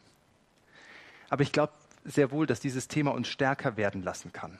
Aber 1.28 1.42
ich 1.42 1.52
glaube 1.52 1.72
sehr 2.04 2.30
wohl, 2.30 2.46
dass 2.46 2.60
dieses 2.60 2.88
Thema 2.88 3.12
uns 3.12 3.28
stärker 3.28 3.76
werden 3.76 4.02
lassen 4.02 4.32
kann 4.32 4.58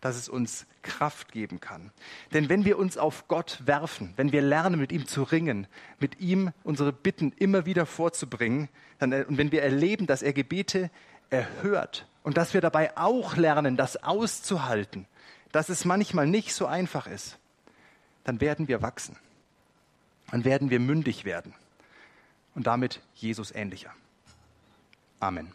dass 0.00 0.16
es 0.16 0.28
uns 0.28 0.66
Kraft 0.82 1.32
geben 1.32 1.60
kann. 1.60 1.90
Denn 2.32 2.48
wenn 2.48 2.64
wir 2.64 2.78
uns 2.78 2.96
auf 2.96 3.28
Gott 3.28 3.60
werfen, 3.64 4.12
wenn 4.16 4.32
wir 4.32 4.42
lernen, 4.42 4.80
mit 4.80 4.92
ihm 4.92 5.06
zu 5.06 5.22
ringen, 5.22 5.66
mit 5.98 6.20
ihm 6.20 6.52
unsere 6.64 6.92
Bitten 6.92 7.32
immer 7.32 7.66
wieder 7.66 7.86
vorzubringen, 7.86 8.68
dann, 8.98 9.12
äh, 9.12 9.24
und 9.28 9.38
wenn 9.38 9.52
wir 9.52 9.62
erleben, 9.62 10.06
dass 10.06 10.22
er 10.22 10.32
Gebete 10.32 10.90
erhört 11.30 12.06
und 12.22 12.36
dass 12.36 12.54
wir 12.54 12.60
dabei 12.60 12.96
auch 12.96 13.36
lernen, 13.36 13.76
das 13.76 14.02
auszuhalten, 14.02 15.06
dass 15.52 15.68
es 15.68 15.84
manchmal 15.84 16.26
nicht 16.26 16.54
so 16.54 16.66
einfach 16.66 17.06
ist, 17.06 17.38
dann 18.24 18.40
werden 18.40 18.68
wir 18.68 18.82
wachsen. 18.82 19.16
Dann 20.30 20.44
werden 20.44 20.70
wir 20.70 20.78
mündig 20.78 21.24
werden 21.24 21.54
und 22.54 22.66
damit 22.66 23.00
Jesus 23.14 23.50
ähnlicher. 23.52 23.92
Amen. 25.18 25.48